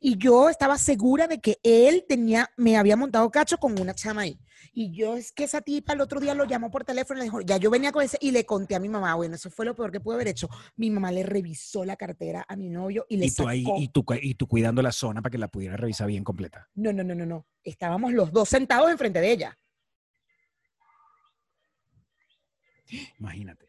[0.00, 4.22] y yo estaba segura de que él tenía, me había montado cacho con una chama
[4.22, 4.38] ahí.
[4.72, 7.24] Y yo es que esa tipa el otro día lo llamó por teléfono y le
[7.24, 9.64] dijo, ya yo venía con ese, y le conté a mi mamá, bueno, eso fue
[9.64, 10.48] lo peor que pude haber hecho.
[10.76, 13.78] Mi mamá le revisó la cartera a mi novio y le Y tú, ahí, sacó-
[13.80, 16.68] y, tú, y tú cuidando la zona para que la pudiera revisar bien completa.
[16.74, 17.46] No, no, no, no, no.
[17.64, 19.58] Estábamos los dos sentados enfrente de ella.
[23.18, 23.66] Imagínate.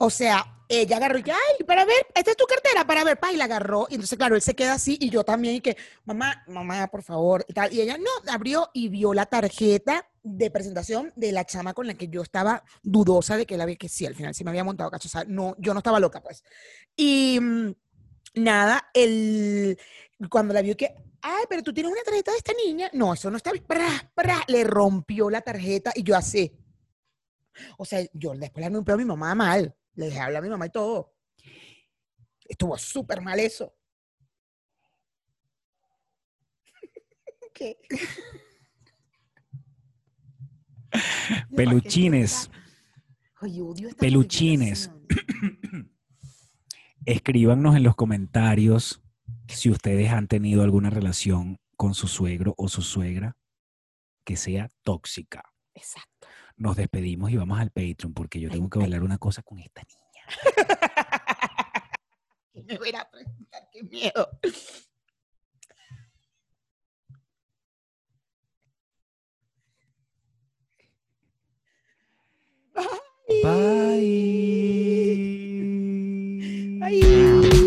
[0.00, 3.18] O sea, ella agarró y que, ay, para ver, esta es tu cartera, para ver,
[3.18, 3.88] pa, y la agarró.
[3.90, 7.02] Y entonces, claro, él se queda así y yo también, y que, mamá, mamá, por
[7.02, 7.72] favor, y tal.
[7.72, 11.94] Y ella no, abrió y vio la tarjeta de presentación de la chama con la
[11.94, 14.62] que yo estaba dudosa de que la vi, que sí, al final sí me había
[14.62, 15.08] montado cacho.
[15.08, 16.44] O sea, no, yo no estaba loca, pues.
[16.94, 17.72] Y mm,
[18.34, 19.76] nada, el,
[20.30, 22.88] cuando la vio que, ay, pero tú tienes una tarjeta de esta niña.
[22.92, 23.64] No, eso no está bien.
[23.64, 26.52] Pra, pra, le rompió la tarjeta y yo así.
[27.76, 29.76] O sea, yo después le pedo a mi mamá mal.
[29.94, 31.14] Le dejé hablar a mi mamá y todo.
[32.44, 33.74] Estuvo súper mal eso.
[37.54, 37.78] ¿Qué?
[41.54, 42.50] Peluchines.
[43.40, 44.90] Ay, odio estas Peluchines.
[47.04, 49.02] Escríbanos en los comentarios
[49.48, 53.36] si ustedes han tenido alguna relación con su suegro o su suegra
[54.24, 55.42] que sea tóxica.
[55.74, 56.17] Exacto
[56.58, 59.82] nos despedimos y vamos al Patreon porque yo tengo que bailar una cosa con esta
[59.82, 60.26] niña.
[62.66, 64.28] me voy a preguntar, qué miedo.
[73.28, 73.42] Bye.
[76.80, 77.00] Bye.
[77.00, 77.57] Bye.